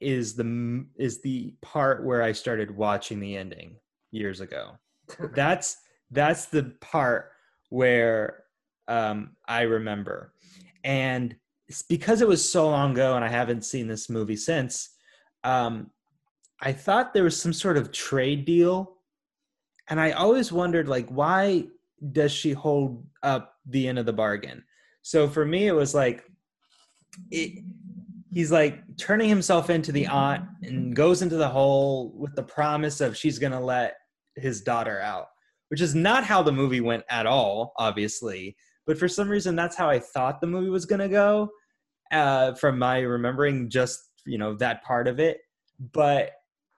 [0.00, 3.76] is the is the part where I started watching the ending
[4.12, 4.78] years ago.
[5.34, 5.76] that's
[6.10, 7.32] that's the part
[7.68, 8.44] where
[8.88, 10.32] um I remember.
[10.82, 11.36] And
[11.68, 14.88] it's because it was so long ago and I haven't seen this movie since
[15.44, 15.90] um
[16.64, 18.96] I thought there was some sort of trade deal,
[19.88, 21.66] and I always wondered like why
[22.12, 24.64] does she hold up the end of the bargain?
[25.02, 26.24] So for me, it was like
[27.30, 27.62] it,
[28.32, 33.02] he's like turning himself into the aunt and goes into the hole with the promise
[33.02, 33.96] of she's gonna let
[34.36, 35.26] his daughter out,
[35.68, 38.56] which is not how the movie went at all, obviously.
[38.86, 41.50] But for some reason, that's how I thought the movie was gonna go,
[42.10, 45.40] uh, from my remembering just you know that part of it.
[45.92, 46.30] But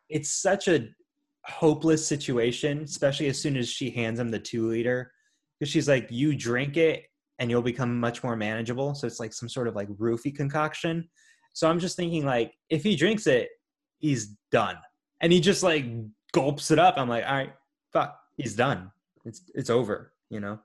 [0.08, 0.88] it's such a
[1.44, 5.12] hopeless situation, especially as soon as she hands him the two liter,
[5.58, 7.04] because she's like, "You drink it,
[7.38, 11.08] and you'll become much more manageable." So it's like some sort of like roofie concoction.
[11.52, 13.48] So I'm just thinking like, if he drinks it,
[13.98, 14.76] he's done,
[15.20, 15.86] and he just like
[16.32, 16.94] gulps it up.
[16.98, 17.52] I'm like, all right,
[17.92, 18.90] fuck, he's done.
[19.24, 20.12] It's it's over.
[20.30, 20.58] You know.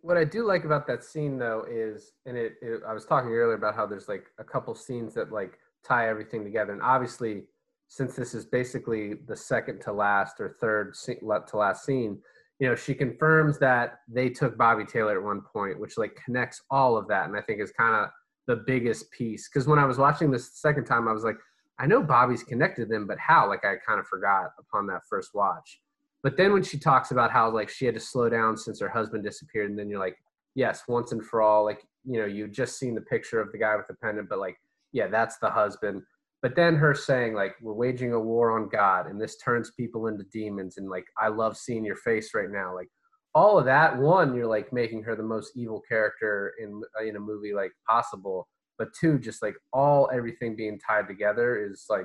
[0.00, 3.30] what I do like about that scene though is, and it, it, I was talking
[3.30, 7.44] earlier about how there's like a couple scenes that like tie everything together, and obviously,
[7.92, 12.18] since this is basically the second to last or third to last scene,
[12.58, 16.62] you know, she confirms that they took Bobby Taylor at one point, which like connects
[16.70, 18.08] all of that, and I think is kind of
[18.46, 19.46] the biggest piece.
[19.46, 21.36] Because when I was watching this second time, I was like,
[21.78, 23.46] I know Bobby's connected them, but how?
[23.46, 25.78] Like I kind of forgot upon that first watch.
[26.22, 28.88] But then when she talks about how like she had to slow down since her
[28.88, 30.16] husband disappeared, and then you're like,
[30.54, 33.58] yes, once and for all, like you know, you just seen the picture of the
[33.58, 34.56] guy with the pendant, but like,
[34.92, 36.00] yeah, that's the husband.
[36.42, 40.08] But then her saying like, we're waging a war on God, and this turns people
[40.08, 42.88] into demons, and like, I love seeing your face right now, like.
[43.34, 47.16] All of that, one, you're like making her the most evil character in uh, in
[47.16, 48.46] a movie like possible.
[48.76, 52.04] But two, just like all everything being tied together is like,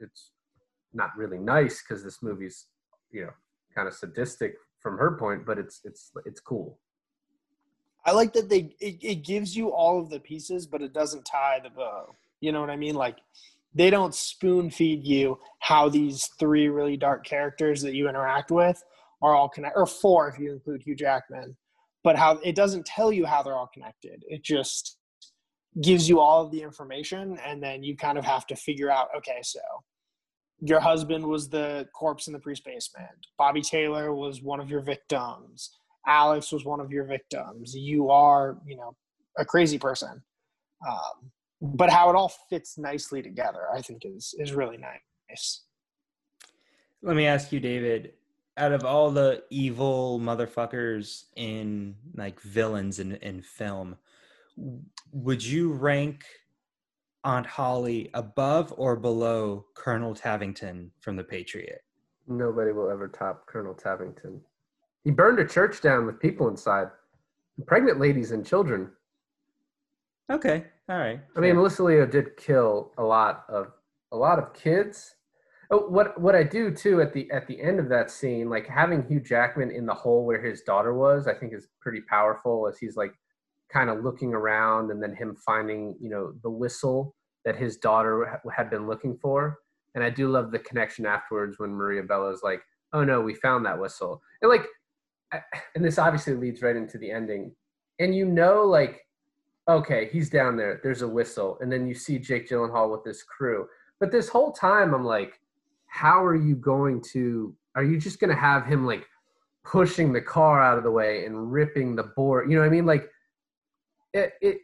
[0.00, 0.32] it's
[0.92, 2.66] not really nice because this movie's,
[3.10, 3.30] you know,
[3.74, 6.78] kind of sadistic from her point, but it's it's it's cool.
[8.04, 11.24] I like that they it, it gives you all of the pieces, but it doesn't
[11.24, 12.14] tie the bow.
[12.40, 12.96] You know what I mean?
[12.96, 13.16] Like
[13.76, 18.82] they don't spoon feed you how these three really dark characters that you interact with
[19.22, 21.54] are all connected, or four if you include Hugh Jackman.
[22.02, 24.24] But how it doesn't tell you how they're all connected.
[24.28, 24.96] It just
[25.82, 29.08] gives you all of the information, and then you kind of have to figure out.
[29.16, 29.60] Okay, so
[30.60, 33.26] your husband was the corpse in the priest basement.
[33.36, 35.76] Bobby Taylor was one of your victims.
[36.06, 37.74] Alex was one of your victims.
[37.74, 38.96] You are, you know,
[39.36, 40.22] a crazy person.
[40.88, 41.30] Um,
[41.74, 45.62] but how it all fits nicely together, I think, is is really nice.
[47.02, 48.12] Let me ask you, David.
[48.58, 53.96] Out of all the evil motherfuckers in like villains in, in film,
[55.12, 56.24] would you rank
[57.22, 61.82] Aunt Holly above or below Colonel Tavington from The Patriot?
[62.26, 64.40] Nobody will ever top Colonel Tavington.
[65.04, 66.88] He burned a church down with people inside,
[67.66, 68.90] pregnant ladies and children.
[70.32, 71.20] Okay, all right.
[71.36, 73.72] I mean, Melissa Leo did kill a lot of
[74.12, 75.14] a lot of kids.
[75.70, 78.68] Oh, what what I do too at the at the end of that scene, like
[78.68, 82.68] having Hugh Jackman in the hole where his daughter was, I think is pretty powerful.
[82.68, 83.12] As he's like
[83.72, 88.24] kind of looking around, and then him finding you know the whistle that his daughter
[88.26, 89.58] ha- had been looking for.
[89.96, 92.60] And I do love the connection afterwards when Maria Bello is like,
[92.92, 94.66] "Oh no, we found that whistle," and like,
[95.32, 95.42] I-
[95.74, 97.56] and this obviously leads right into the ending.
[97.98, 99.05] And you know, like
[99.68, 100.80] okay, he's down there.
[100.82, 103.66] There's a whistle, and then you see Jake Gyllenhaal with this crew.
[103.98, 105.40] But this whole time, I'm like,
[105.86, 107.54] how are you going to?
[107.74, 109.06] Are you just going to have him like
[109.64, 112.50] pushing the car out of the way and ripping the board?
[112.50, 112.86] You know what I mean?
[112.86, 113.10] Like,
[114.12, 114.34] it.
[114.40, 114.58] it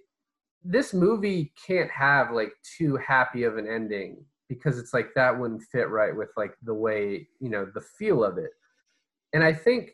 [0.65, 5.63] this movie can't have like too happy of an ending because it's like that wouldn't
[5.63, 8.51] fit right with like the way you know the feel of it.
[9.33, 9.93] And I think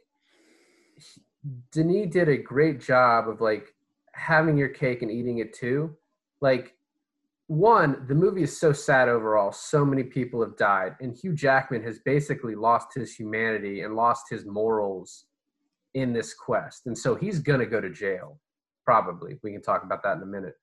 [1.73, 3.75] Denis did a great job of like
[4.19, 5.97] having your cake and eating it too.
[6.41, 6.75] Like
[7.47, 9.53] one, the movie is so sad overall.
[9.53, 14.27] So many people have died, and Hugh Jackman has basically lost his humanity and lost
[14.29, 15.25] his morals
[15.95, 18.39] in this quest, and so he's gonna go to jail.
[18.85, 20.57] Probably, we can talk about that in a minute.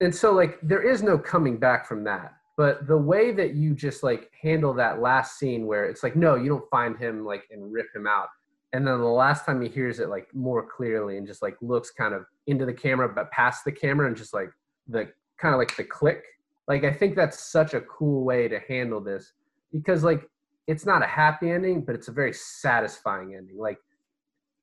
[0.00, 2.34] And so, like, there is no coming back from that.
[2.56, 6.36] But the way that you just like handle that last scene, where it's like, no,
[6.36, 8.28] you don't find him like and rip him out,
[8.74, 11.92] and then the last time he hears it like more clearly and just like looks
[11.92, 14.50] kind of into the camera, but past the camera, and just like
[14.88, 15.08] the
[15.38, 16.24] kind of like the click.
[16.66, 19.32] Like I think that's such a cool way to handle this
[19.72, 20.28] because like
[20.66, 23.56] it's not a happy ending, but it's a very satisfying ending.
[23.56, 23.78] Like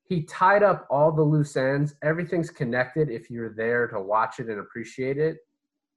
[0.06, 1.94] he tied up all the loose ends.
[2.02, 5.38] Everything's connected if you're there to watch it and appreciate it.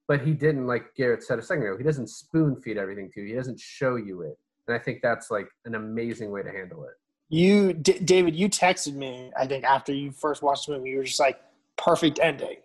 [0.08, 1.76] But he didn't like Garrett said a second ago.
[1.76, 3.26] He doesn't spoon feed everything to you.
[3.26, 4.38] He doesn't show you it.
[4.68, 6.94] And I think that's like an amazing way to handle it.
[7.28, 9.32] You, D- David, you texted me.
[9.36, 11.40] I think after you first watched the movie, you were just like,
[11.76, 12.56] "Perfect ending."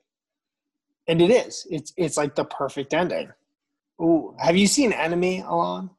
[1.07, 1.67] and it is.
[1.69, 3.29] It's it's like the perfect ending.
[4.01, 5.89] Ooh, have you seen Enemy, Alon?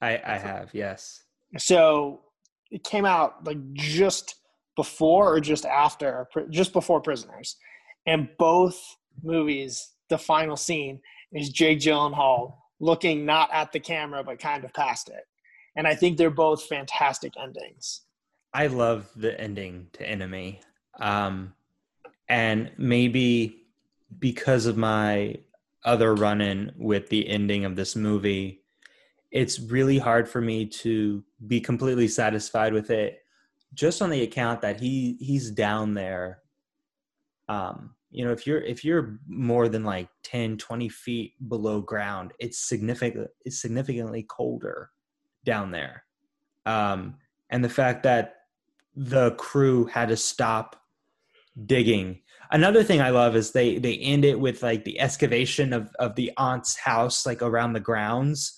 [0.00, 1.22] I I have, yes.
[1.58, 2.20] So
[2.70, 4.36] it came out like just
[4.74, 7.56] before or just after, just before Prisoners,
[8.06, 9.90] and both movies.
[10.08, 11.00] The final scene
[11.32, 15.26] is Jake Gyllenhaal looking not at the camera but kind of past it,
[15.76, 18.02] and I think they're both fantastic endings.
[18.54, 20.60] I love the ending to Enemy,
[21.00, 21.54] um,
[22.28, 23.66] and maybe
[24.18, 25.36] because of my
[25.84, 28.62] other run in with the ending of this movie,
[29.30, 33.20] it's really hard for me to be completely satisfied with it
[33.74, 36.40] just on the account that he he's down there.
[37.48, 42.32] Um you know if you're if you're more than like 10 20 feet below ground
[42.38, 44.90] it's significant it's significantly colder
[45.44, 46.04] down there.
[46.66, 47.16] Um
[47.50, 48.41] and the fact that
[48.94, 50.76] the crew had to stop
[51.66, 52.20] digging
[52.52, 56.14] another thing I love is they they end it with like the excavation of of
[56.14, 58.56] the aunt's house like around the grounds,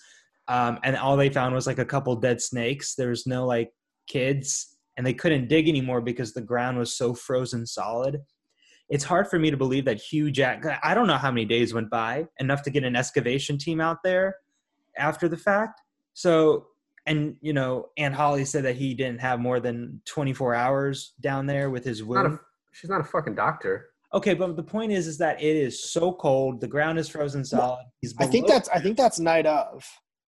[0.49, 2.95] um, and all they found was like a couple dead snakes.
[2.95, 3.73] There was no like
[4.07, 8.21] kids, and they couldn't dig anymore because the ground was so frozen solid.
[8.91, 10.63] It's hard for me to believe that Hugh Jack.
[10.83, 13.99] I don't know how many days went by enough to get an excavation team out
[14.05, 14.37] there
[14.99, 15.81] after the fact.
[16.13, 16.67] So
[17.07, 21.47] and you know, Aunt Holly said that he didn't have more than 24 hours down
[21.47, 22.39] there with his wound
[22.75, 23.91] she's not a fucking doctor.
[24.13, 26.61] Okay, but the point is, is that it is so cold.
[26.61, 27.85] The ground is frozen solid.
[28.01, 29.85] He's I think that's I think that's night of.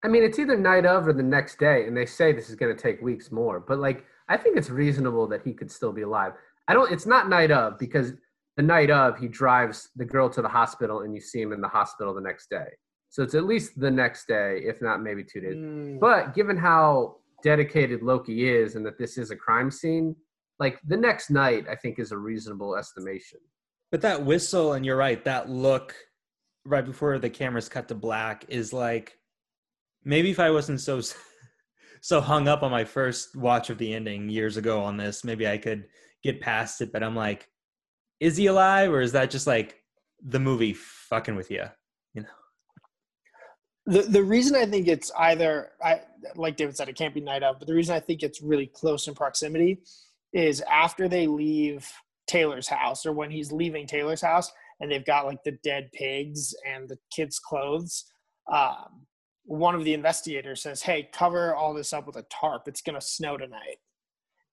[0.05, 2.55] I mean, it's either night of or the next day, and they say this is
[2.55, 3.59] going to take weeks more.
[3.59, 6.33] But like, I think it's reasonable that he could still be alive.
[6.67, 6.91] I don't.
[6.91, 8.13] It's not night of because
[8.55, 11.59] the night of he drives the girl to the hospital, and you see him in
[11.59, 12.67] the hospital the next day.
[13.13, 15.55] So it's at least the next day, if not maybe two days.
[15.55, 15.99] Mm.
[15.99, 20.15] But given how dedicated Loki is, and that this is a crime scene,
[20.59, 23.39] like the next night i think is a reasonable estimation
[23.91, 25.95] but that whistle and you're right that look
[26.65, 29.17] right before the cameras cut to black is like
[30.03, 31.01] maybe if i wasn't so
[32.01, 35.47] so hung up on my first watch of the ending years ago on this maybe
[35.47, 35.85] i could
[36.23, 37.47] get past it but i'm like
[38.19, 39.81] is he alive or is that just like
[40.25, 41.69] the movie fucking with you you know
[43.85, 46.01] the the reason I think it's either I
[46.35, 48.67] like David said it can't be night of, but the reason I think it's really
[48.67, 49.81] close in proximity
[50.33, 51.87] is after they leave
[52.27, 56.53] Taylor's house or when he's leaving Taylor's house and they've got like the dead pigs
[56.67, 58.05] and the kids' clothes.
[58.51, 59.05] Um,
[59.45, 62.63] one of the investigators says, Hey, cover all this up with a tarp.
[62.67, 63.77] It's going to snow tonight.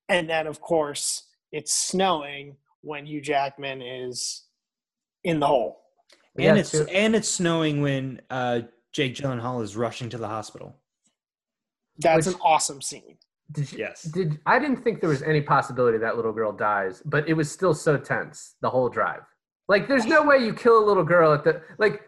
[0.08, 4.44] And then, of course, it's snowing when Hugh Jackman is
[5.24, 5.80] in the hole.
[6.36, 6.86] And yeah, it's too.
[6.90, 8.62] and it's snowing when uh,
[8.92, 10.76] Jake Gyllenhaal is rushing to the hospital.
[11.98, 13.18] That's Which, an awesome scene.
[13.52, 14.02] Did you, yes.
[14.02, 17.50] Did I didn't think there was any possibility that little girl dies, but it was
[17.50, 19.22] still so tense the whole drive.
[19.68, 22.02] Like, there's no way you kill a little girl at the like.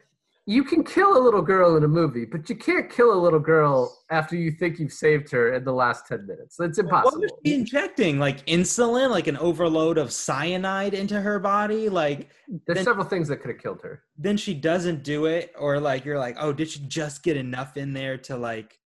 [0.44, 3.38] You can kill a little girl in a movie, but you can't kill a little
[3.38, 6.58] girl after you think you've saved her in the last ten minutes.
[6.58, 7.20] It's impossible.
[7.20, 8.18] What was she injecting?
[8.18, 11.88] Like insulin, like an overload of cyanide into her body?
[11.88, 12.30] Like
[12.66, 14.02] there's then, several things that could have killed her.
[14.18, 17.76] Then she doesn't do it, or like you're like, oh, did she just get enough
[17.76, 18.80] in there to like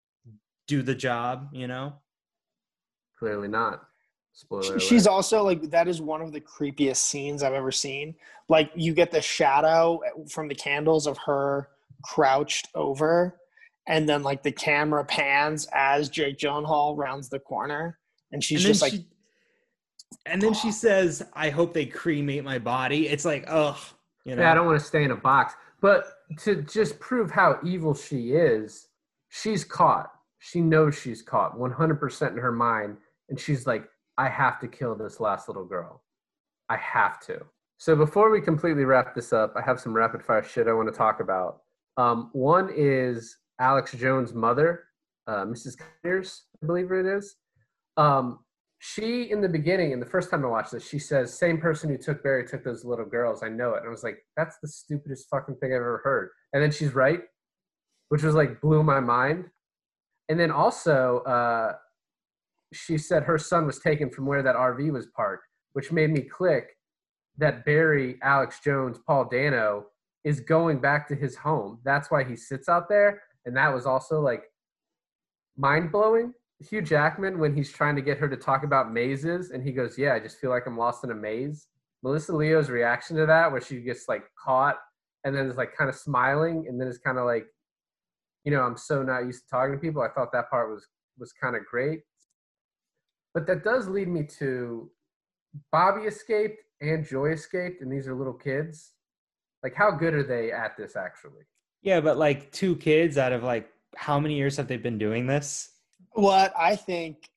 [0.69, 1.49] do the job?
[1.53, 1.95] You know?
[3.19, 3.83] Clearly not.
[4.37, 4.79] Spoiler.
[4.79, 5.15] She's alert.
[5.15, 8.15] also like that is one of the creepiest scenes I've ever seen.
[8.51, 11.71] Like you get the shadow uh, from the candles of her
[12.05, 13.41] crouched over,
[13.89, 17.99] and then like the camera pans as Jake Gyllenhaal rounds the corner,
[18.31, 18.93] and she's and just like.
[18.93, 19.07] She,
[20.27, 23.79] and then she says, "I hope they cremate my body." It's like, ugh,
[24.27, 24.43] you know.
[24.43, 25.55] Yeah, I don't want to stay in a box.
[25.81, 26.05] But
[26.41, 28.89] to just prove how evil she is,
[29.31, 30.13] she's caught.
[30.41, 33.89] She knows she's caught, 100% in her mind and she's like,
[34.19, 36.03] I have to kill this last little girl.
[36.69, 37.45] I have to.
[37.79, 40.91] So before we completely wrap this up, I have some rapid fire shit I want
[40.91, 41.59] to talk about.
[41.99, 44.85] Um, one is Alex Jones' mother,
[45.27, 45.77] uh, Mrs.
[46.03, 47.37] Conyers, I believe it is.
[47.97, 48.41] Um,
[48.79, 51.89] she, in the beginning, and the first time I watched this, she says, "Same person
[51.89, 53.43] who took Barry took those little girls.
[53.43, 56.31] I know it." And I was like, "That's the stupidest fucking thing I've ever heard."
[56.53, 57.23] And then she's right,
[58.11, 59.51] which was like blew my mind.
[60.29, 61.77] And then also, uh,
[62.73, 66.23] she said her son was taken from where that RV was parked, which made me
[66.23, 66.77] click
[67.39, 69.87] that Barry, Alex Jones, Paul Dano
[70.25, 71.79] is going back to his home.
[71.85, 73.23] That's why he sits out there.
[73.45, 74.43] And that was also like
[75.57, 76.33] mind blowing.
[76.69, 79.99] Hugh Jackman, when he's trying to get her to talk about mazes, and he goes,
[79.99, 81.69] Yeah, I just feel like I'm lost in a maze.
[82.03, 84.77] Melissa Leo's reaction to that, where she gets like caught
[85.25, 87.47] and then is like kind of smiling, and then is kind of like,
[88.45, 90.03] you know, I'm so not used to talking to people.
[90.03, 90.87] I thought that part was
[91.19, 92.01] was kind of great.
[93.37, 94.91] But that does lead me to
[95.71, 98.93] Bobby escaped and Joy escaped, and these are little kids.
[99.63, 101.43] Like, how good are they at this actually?
[101.83, 105.27] Yeah, but like two kids out of like how many years have they been doing
[105.27, 105.69] this?
[106.13, 107.29] What I think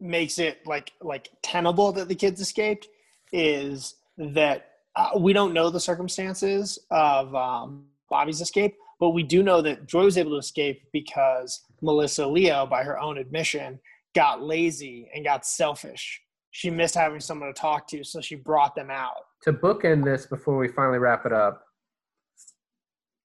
[0.00, 2.88] makes it like like tenable that the kids escaped
[3.30, 9.42] is that uh, we don't know the circumstances of um, Bobby's escape, but we do
[9.42, 13.78] know that Joy was able to escape because Melissa Leo, by her own admission,
[14.14, 16.20] got lazy and got selfish.
[16.50, 19.24] She missed having someone to talk to, so she brought them out.
[19.44, 21.62] To bookend this before we finally wrap it up,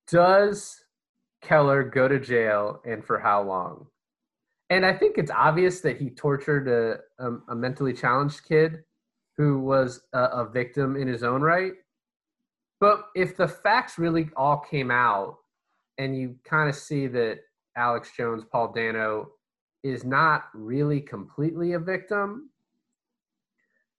[0.08, 0.76] does
[1.42, 3.88] Keller go to jail and for how long?
[4.70, 8.84] And I think it's obvious that he tortured a, a, a mentally challenged kid
[9.38, 11.74] who was a, a victim in his own right.
[12.80, 15.38] But if the facts really all came out
[15.98, 17.40] and you kind of see that
[17.78, 19.30] Alex Jones, Paul Dano
[19.86, 22.50] is not really completely a victim,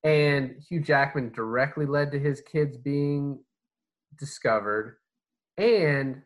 [0.02, 3.38] and Hugh Jackman directly led to his kids being
[4.18, 4.96] discovered,
[5.56, 6.22] and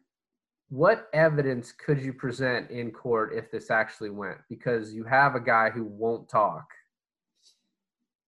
[0.71, 4.39] what evidence could you present in court if this actually went?
[4.49, 6.65] Because you have a guy who won't talk.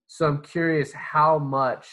[0.07, 1.87] So I'm curious how much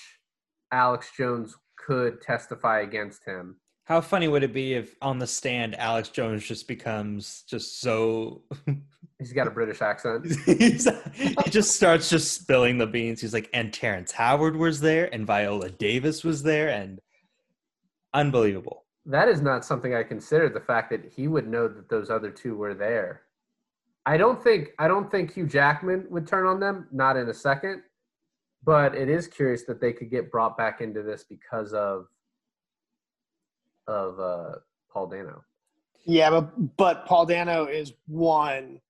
[0.71, 3.57] Alex Jones could testify against him.
[3.85, 8.43] How funny would it be if on the stand Alex Jones just becomes just so
[9.21, 10.27] He's got a British accent.
[10.47, 13.21] He's, he just starts just spilling the beans.
[13.21, 17.01] He's like, and Terrence Howard was there, and Viola Davis was there, and
[18.15, 18.85] unbelievable.
[19.05, 20.55] That is not something I considered.
[20.55, 23.23] The fact that he would know that those other two were there.
[24.07, 26.89] I don't think I don't think Hugh Jackman would turn on them.
[26.91, 27.83] Not in a second.
[28.65, 32.07] But it is curious that they could get brought back into this because of
[33.87, 34.53] of uh,
[34.91, 35.45] Paul Dano.
[36.05, 38.81] Yeah, but but Paul Dano is one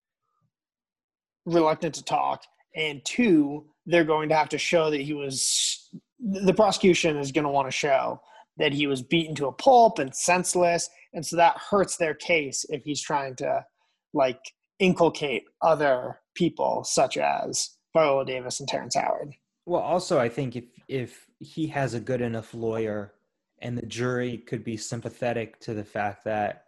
[1.46, 2.42] reluctant to talk,
[2.74, 5.88] and two, they're going to have to show that he was.
[6.18, 8.20] The prosecution is going to want to show
[8.58, 12.64] that he was beaten to a pulp and senseless, and so that hurts their case
[12.68, 13.64] if he's trying to
[14.12, 14.40] like
[14.78, 19.34] inculcate other people such as Viola Davis and Terrence Howard.
[19.66, 23.14] Well, also, I think if if he has a good enough lawyer,
[23.60, 26.64] and the jury could be sympathetic to the fact that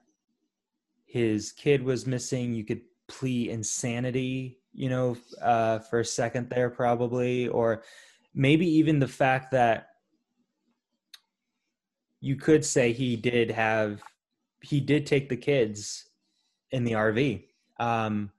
[1.05, 6.71] his kid was missing, you could plea insanity you know, uh, for a second there,
[6.71, 7.83] probably, or
[8.35, 9.89] maybe even the fact that
[12.21, 14.03] you could say he did have,
[14.63, 16.09] he did take the kids
[16.71, 17.45] in the RV.
[17.79, 18.31] Um,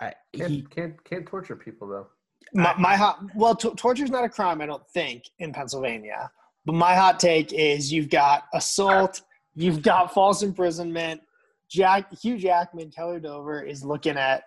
[0.00, 2.08] I, can't, he can't can't torture people though.
[2.52, 6.30] My, my hot well, t- torture is not a crime, I don't think, in Pennsylvania.
[6.66, 9.22] But my hot take is you've got assault,
[9.54, 11.20] you've got false imprisonment.
[11.68, 14.44] Jack Hugh Jackman, Keller Dover is looking at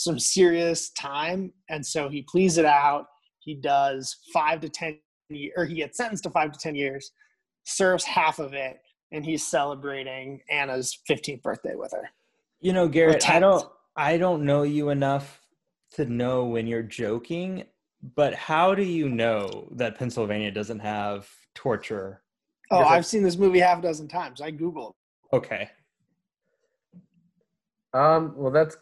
[0.00, 3.04] some serious time, and so he pleads it out.
[3.40, 4.98] He does five to ten,
[5.56, 7.12] or he gets sentenced to five to ten years,
[7.64, 8.78] serves half of it,
[9.12, 12.08] and he's celebrating Anna's 15th birthday with her.
[12.60, 15.42] You know, Garrett, I don't, I don't know you enough
[15.92, 17.64] to know when you're joking,
[18.14, 22.22] but how do you know that Pennsylvania doesn't have torture?
[22.70, 24.40] Oh, I've seen this movie half a dozen times.
[24.40, 24.92] I Googled.
[25.32, 25.68] Okay.
[27.92, 28.76] Um, well, that's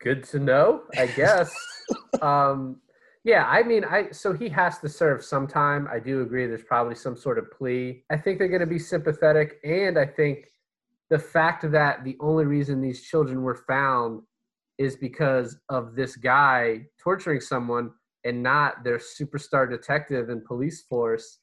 [0.00, 1.52] good to know, I guess.
[2.22, 2.76] um,
[3.24, 5.88] yeah, I mean, I so he has to serve sometime.
[5.92, 6.46] I do agree.
[6.46, 8.04] There's probably some sort of plea.
[8.10, 10.46] I think they're going to be sympathetic, and I think
[11.10, 14.22] the fact that the only reason these children were found
[14.78, 17.90] is because of this guy torturing someone
[18.24, 21.38] and not their superstar detective and police force.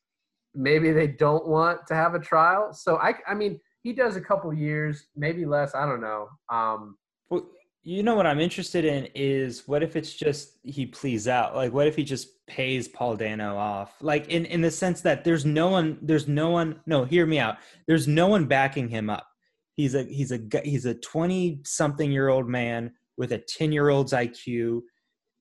[0.56, 2.74] Maybe they don't want to have a trial.
[2.74, 5.76] So I, I mean, he does a couple years, maybe less.
[5.76, 6.30] I don't know.
[6.50, 6.98] Um,
[7.30, 7.48] well,
[7.84, 11.56] you know what I'm interested in is what if it's just he pleads out?
[11.56, 13.94] Like what if he just pays Paul Dano off?
[14.02, 17.40] Like in in the sense that there's no one there's no one no, hear me
[17.40, 17.58] out.
[17.88, 19.28] There's no one backing him up.
[19.76, 23.90] He's a he's a he's a 20 something year old man with a 10 year
[23.90, 24.82] old's IQ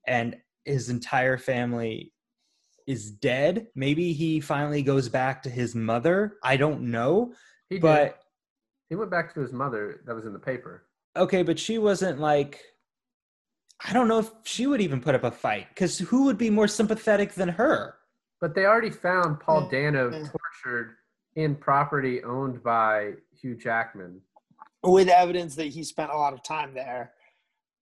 [0.06, 2.12] and his entire family
[2.86, 3.66] is dead.
[3.74, 6.36] Maybe he finally goes back to his mother.
[6.44, 7.32] I don't know,
[7.68, 8.14] He did.
[8.88, 10.02] he went back to his mother.
[10.06, 10.86] That was in the paper.
[11.16, 12.60] Okay, but she wasn't like
[13.84, 16.50] I don't know if she would even put up a fight because who would be
[16.50, 17.96] more sympathetic than her?
[18.40, 20.96] But they already found Paul Dano tortured
[21.34, 24.20] in property owned by Hugh Jackman.
[24.82, 27.12] with evidence that he spent a lot of time there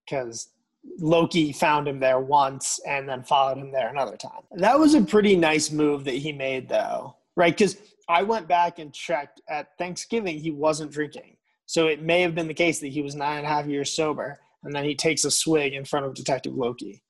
[0.04, 0.50] because
[0.98, 4.42] Loki found him there once and then followed him there another time.
[4.52, 7.56] That was a pretty nice move that he made, though, right?
[7.56, 7.76] Because
[8.08, 11.33] I went back and checked at Thanksgiving, he wasn't drinking.
[11.66, 13.90] So it may have been the case that he was nine and a half years
[13.90, 17.02] sober and then he takes a swig in front of Detective Loki.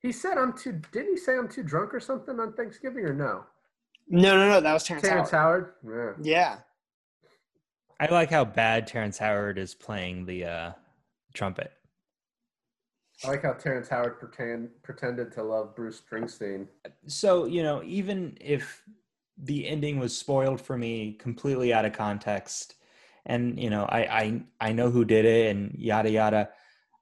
[0.00, 3.14] He said, "I'm too." Did he say I'm too drunk or something on Thanksgiving or
[3.14, 3.44] no?
[4.08, 5.12] No, no, no, that was Terrence, Howard.
[5.14, 5.74] Terrence Howard.
[5.84, 6.26] Howard.
[6.26, 6.58] Yeah.
[8.00, 10.72] I like how bad Terrence Howard is playing the uh,
[11.34, 11.70] trumpet.
[13.24, 16.66] I like how Terrence Howard pretend pretended to love Bruce Springsteen.
[17.06, 18.82] So you know, even if
[19.38, 22.74] the ending was spoiled for me completely out of context,
[23.26, 26.48] and you know, I I I know who did it and yada yada.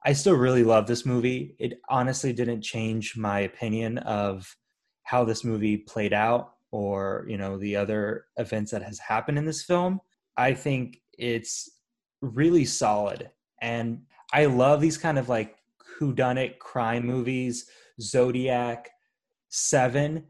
[0.03, 1.55] I still really love this movie.
[1.59, 4.55] It honestly didn't change my opinion of
[5.03, 9.45] how this movie played out or, you know, the other events that has happened in
[9.45, 9.99] this film.
[10.37, 11.69] I think it's
[12.21, 13.29] really solid.
[13.61, 14.01] And
[14.33, 15.55] I love these kind of like
[15.99, 17.67] whodunit crime movies,
[17.99, 18.89] Zodiac,
[19.49, 20.25] Seven.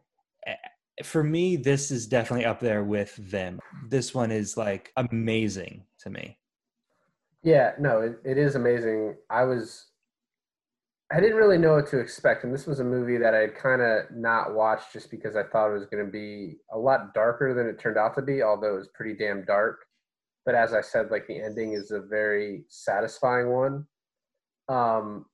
[1.05, 3.59] For me, this is definitely up there with them.
[3.87, 6.37] This one is like amazing to me.
[7.43, 9.15] Yeah, no, it, it is amazing.
[9.29, 9.87] I was,
[11.11, 13.55] I didn't really know what to expect, and this was a movie that I had
[13.55, 17.13] kind of not watched just because I thought it was going to be a lot
[17.13, 19.85] darker than it turned out to be, although it was pretty damn dark.
[20.45, 23.85] But as I said, like the ending is a very satisfying one.
[24.69, 25.25] Um,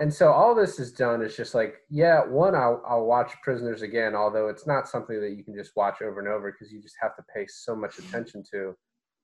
[0.00, 3.82] and so all this is done is just like, yeah, one, I'll, I'll watch Prisoners
[3.82, 6.80] again, although it's not something that you can just watch over and over because you
[6.80, 8.74] just have to pay so much attention to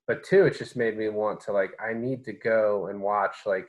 [0.07, 3.35] but two, it just made me want to like I need to go and watch
[3.45, 3.67] like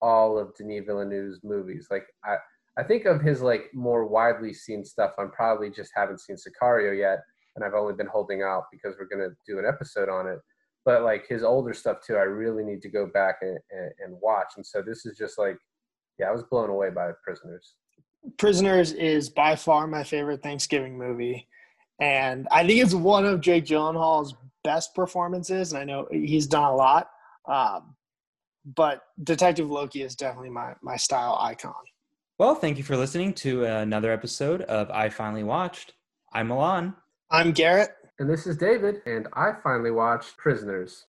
[0.00, 1.88] all of Denis Villeneuve's movies.
[1.90, 2.36] Like I
[2.78, 5.12] I think of his like more widely seen stuff.
[5.18, 7.20] I'm probably just haven't seen Sicario yet,
[7.54, 10.38] and I've only been holding out because we're gonna do an episode on it.
[10.84, 14.20] But like his older stuff too, I really need to go back and, and, and
[14.20, 14.54] watch.
[14.56, 15.56] And so this is just like,
[16.18, 17.74] yeah, I was blown away by Prisoners.
[18.38, 21.48] Prisoners is by far my favorite Thanksgiving movie.
[22.00, 24.34] And I think it's one of Jake Gyllenhaal's
[24.64, 25.72] best performances.
[25.72, 27.10] And I know he's done a lot.
[27.48, 27.96] Um,
[28.64, 31.74] but Detective Loki is definitely my, my style icon.
[32.38, 35.94] Well, thank you for listening to another episode of I Finally Watched.
[36.32, 36.94] I'm Milan.
[37.30, 37.90] I'm Garrett.
[38.18, 41.06] And this is David, and I finally watched Prisoners.